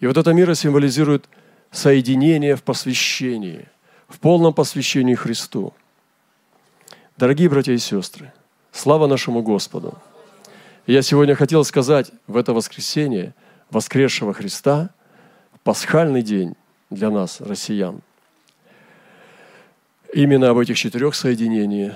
И 0.00 0.06
вот 0.06 0.16
это 0.16 0.32
мира 0.32 0.54
символизирует 0.54 1.28
соединение 1.70 2.56
в 2.56 2.62
посвящении, 2.62 3.66
в 4.08 4.18
полном 4.18 4.52
посвящении 4.52 5.14
Христу. 5.14 5.72
Дорогие 7.16 7.48
братья 7.48 7.72
и 7.72 7.78
сестры, 7.78 8.32
слава 8.72 9.06
нашему 9.06 9.42
Господу! 9.42 9.98
я 10.86 11.02
сегодня 11.02 11.34
хотел 11.34 11.64
сказать 11.64 12.10
в 12.26 12.36
это 12.36 12.54
воскресенье 12.54 13.34
воскресшего 13.70 14.32
Христа, 14.32 14.88
пасхальный 15.62 16.22
день 16.22 16.54
для 16.88 17.10
нас, 17.10 17.42
россиян. 17.42 18.00
Именно 20.14 20.48
об 20.48 20.58
этих 20.58 20.78
четырех 20.78 21.14
соединениях 21.14 21.94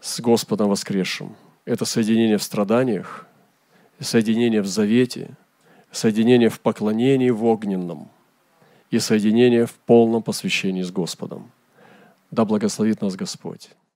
с 0.00 0.20
Господом 0.20 0.68
воскресшим. 0.68 1.36
Это 1.64 1.84
соединение 1.84 2.38
в 2.38 2.42
страданиях, 2.42 3.26
соединение 4.00 4.62
в 4.62 4.66
завете, 4.66 5.30
соединение 5.90 6.48
в 6.48 6.60
поклонении 6.60 7.30
в 7.30 7.44
огненном– 7.44 8.10
и 8.90 8.98
соединение 8.98 9.66
в 9.66 9.72
полном 9.72 10.22
посвящении 10.22 10.82
с 10.82 10.90
Господом. 10.90 11.50
Да 12.30 12.44
благословит 12.44 13.02
нас 13.02 13.16
Господь. 13.16 13.70